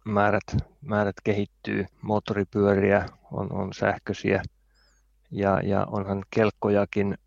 määrät, 0.05 0.57
määrät 0.81 1.15
kehittyy, 1.23 1.85
moottoripyöriä 2.01 3.05
on, 3.31 3.51
on 3.51 3.73
sähköisiä 3.73 4.43
ja, 5.31 5.61
ja 5.63 5.85
onhan 5.85 6.23
kelkkojakin 6.29 7.17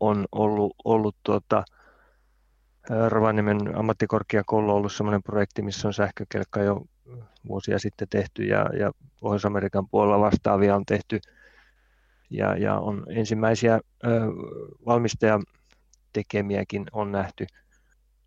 on 0.00 0.26
ollut, 0.32 0.74
ollut 0.84 1.16
tuota, 1.22 1.64
Rovaniemen 3.08 3.78
ammattikorkeakoulu 3.78 4.70
on 4.70 4.76
ollut 4.76 4.92
sellainen 4.92 5.22
projekti, 5.22 5.62
missä 5.62 5.88
on 5.88 5.94
sähkökelkka 5.94 6.60
jo 6.60 6.82
vuosia 7.48 7.78
sitten 7.78 8.08
tehty 8.08 8.42
ja, 8.42 8.66
ja 8.78 8.92
Pohjois-Amerikan 9.20 9.88
puolella 9.88 10.20
vastaavia 10.20 10.76
on 10.76 10.86
tehty. 10.86 11.20
Ja, 12.30 12.56
ja 12.56 12.78
on 12.78 13.06
ensimmäisiä 13.08 13.74
ö, 13.74 13.80
valmistajatekemiäkin 14.86 16.86
on 16.92 17.12
nähty– 17.12 17.46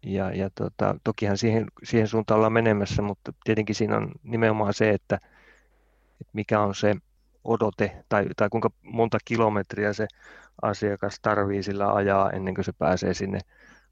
ja, 0.08 0.32
ja 0.32 0.50
tota, 0.56 0.96
tokihan 1.04 1.38
siihen, 1.38 1.66
siihen 1.84 2.08
suuntaan 2.08 2.36
ollaan 2.36 2.54
menemässä, 2.54 3.02
mutta 3.02 3.34
tietenkin 3.44 3.76
siinä 3.76 3.98
on 3.98 4.12
nimenomaan 4.24 4.74
se, 4.74 4.90
että, 4.90 5.16
että 6.22 6.32
mikä 6.34 6.60
on 6.60 6.76
se 6.76 6.96
odote 7.48 8.04
tai, 8.10 8.26
tai 8.38 8.50
kuinka 8.50 8.70
monta 8.84 9.18
kilometriä 9.26 9.94
se 9.94 10.08
asiakas 10.62 11.20
tarvii 11.22 11.64
sillä 11.64 11.94
ajaa 11.94 12.32
ennen 12.32 12.56
kuin 12.56 12.66
se 12.66 12.72
pääsee 12.72 13.14
sinne 13.14 13.40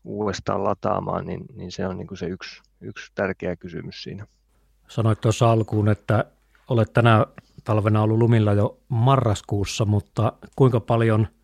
uudestaan 0.04 0.64
lataamaan, 0.64 1.26
niin, 1.26 1.46
niin 1.54 1.72
se 1.72 1.88
on 1.88 1.98
niin 1.98 2.08
kuin 2.08 2.18
se 2.18 2.26
yksi, 2.26 2.62
yksi 2.82 3.12
tärkeä 3.16 3.56
kysymys 3.56 4.04
siinä. 4.04 4.28
Sanoit 4.88 5.22
tuossa 5.22 5.52
alkuun, 5.52 5.90
että 5.90 6.26
olet 6.68 6.94
tänä 6.94 7.26
talvena 7.64 8.02
ollut 8.02 8.18
lumilla 8.18 8.54
jo 8.54 8.78
marraskuussa, 8.90 9.86
mutta 9.86 10.34
kuinka 10.56 10.80
paljon– 10.80 11.28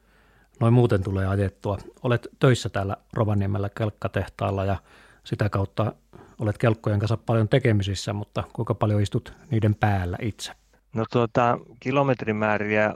noin 0.61 0.73
muuten 0.73 1.03
tulee 1.03 1.27
ajettua. 1.27 1.77
Olet 2.03 2.27
töissä 2.39 2.69
täällä 2.69 2.97
Rovaniemellä 3.13 3.69
kelkkatehtaalla 3.69 4.65
ja 4.65 4.77
sitä 5.23 5.49
kautta 5.49 5.93
olet 6.39 6.57
kelkkojen 6.57 6.99
kanssa 6.99 7.17
paljon 7.17 7.49
tekemisissä, 7.49 8.13
mutta 8.13 8.43
kuinka 8.53 8.75
paljon 8.75 9.01
istut 9.01 9.33
niiden 9.51 9.75
päällä 9.75 10.17
itse? 10.21 10.51
No 10.95 11.05
tuota, 11.11 11.57
kilometrimääriä 11.79 12.93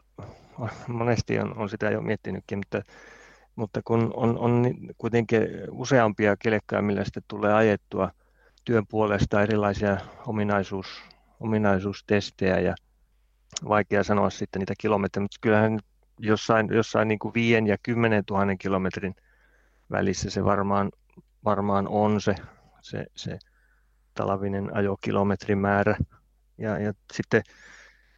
monesti 0.87 1.39
on, 1.39 1.57
on 1.57 1.69
sitä 1.69 1.89
jo 1.89 2.01
miettinytkin, 2.01 2.57
mutta 2.57 2.81
mutta 3.55 3.81
kun 3.85 4.11
on, 4.15 4.37
on 4.37 4.65
kuitenkin 4.97 5.41
useampia 5.71 6.37
kelkkoja, 6.37 6.81
millä 6.81 7.03
sitten 7.03 7.23
tulee 7.27 7.53
ajettua 7.53 8.11
työn 8.65 8.87
puolesta 8.87 9.41
erilaisia 9.41 9.97
ominaisuus, 10.27 10.87
ominaisuustestejä 11.39 12.59
ja 12.59 12.75
vaikea 13.67 14.03
sanoa 14.03 14.29
sitten 14.29 14.59
niitä 14.59 14.73
kilometrejä, 14.77 15.23
mutta 15.23 15.37
kyllähän 15.41 15.79
jossain, 16.19 16.67
jossain 16.73 17.07
niin 17.07 17.19
kuin 17.19 17.33
5 17.33 17.69
ja 17.69 17.77
10 17.83 18.23
000 18.29 18.55
kilometrin 18.55 19.15
välissä 19.91 20.29
se 20.29 20.43
varmaan, 20.43 20.91
varmaan 21.43 21.87
on 21.87 22.21
se, 22.21 22.35
se, 22.81 23.05
se 23.15 23.39
talvinen 24.13 24.75
ajokilometrimäärä. 24.75 25.97
Ja, 26.57 26.79
ja 26.79 26.93
sitten 27.13 27.43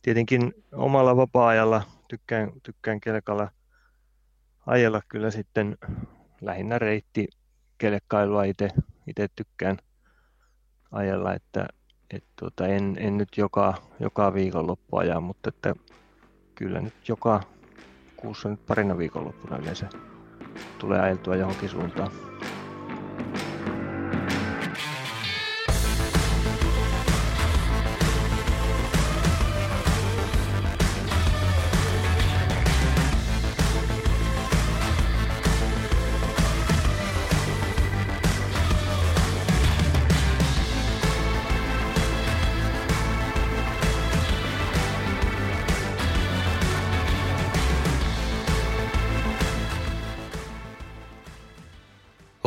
tietenkin 0.08 0.53
omalla 0.74 1.18
vapaa-ajalla 1.18 1.82
tykkään, 2.08 2.51
tykkään 2.64 2.99
kelkalla 3.01 3.51
ajella 4.66 5.01
kyllä 5.08 5.32
sitten 5.32 5.78
lähinnä 6.41 6.80
reitti 6.80 7.28
kelkkailua 7.78 8.43
itse, 8.43 8.70
tykkään 9.36 9.78
ajella, 10.91 11.34
että 11.34 11.68
et 12.12 12.24
tuota, 12.39 12.68
en, 12.68 12.95
en, 12.99 13.18
nyt 13.18 13.38
joka, 13.38 13.74
joka 13.99 14.34
viikonloppu 14.34 14.97
aja, 14.97 15.20
mutta 15.20 15.49
että 15.49 15.76
kyllä 16.55 16.82
nyt 16.82 17.10
joka 17.10 17.43
kuussa 18.18 18.49
nyt 18.49 18.66
parina 18.66 18.97
viikonloppuna 18.97 19.58
yleensä 19.58 19.89
tulee 20.80 20.99
ajeltua 20.99 21.36
johonkin 21.36 21.70
suuntaan. 21.70 22.26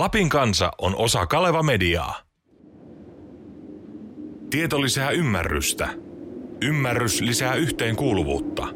Lapin 0.01 0.28
kansa 0.28 0.70
on 0.78 0.96
osa 0.96 1.26
Kaleva 1.26 1.62
Mediaa. 1.62 2.20
Tieto 4.51 4.80
lisää 4.80 5.11
ymmärrystä. 5.11 5.88
Ymmärrys 6.62 7.20
lisää 7.20 7.55
yhteenkuuluvuutta. 7.55 8.66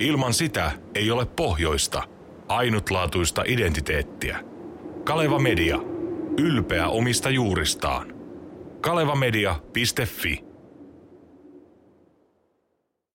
Ilman 0.00 0.34
sitä 0.34 0.72
ei 0.94 1.10
ole 1.10 1.26
pohjoista, 1.26 2.02
ainutlaatuista 2.48 3.42
identiteettiä. 3.46 4.40
Kaleva 5.04 5.38
Media. 5.38 5.78
Ylpeä 6.38 6.88
omista 6.88 7.30
juuristaan. 7.30 8.14
kalevamedia.fi 8.80 10.47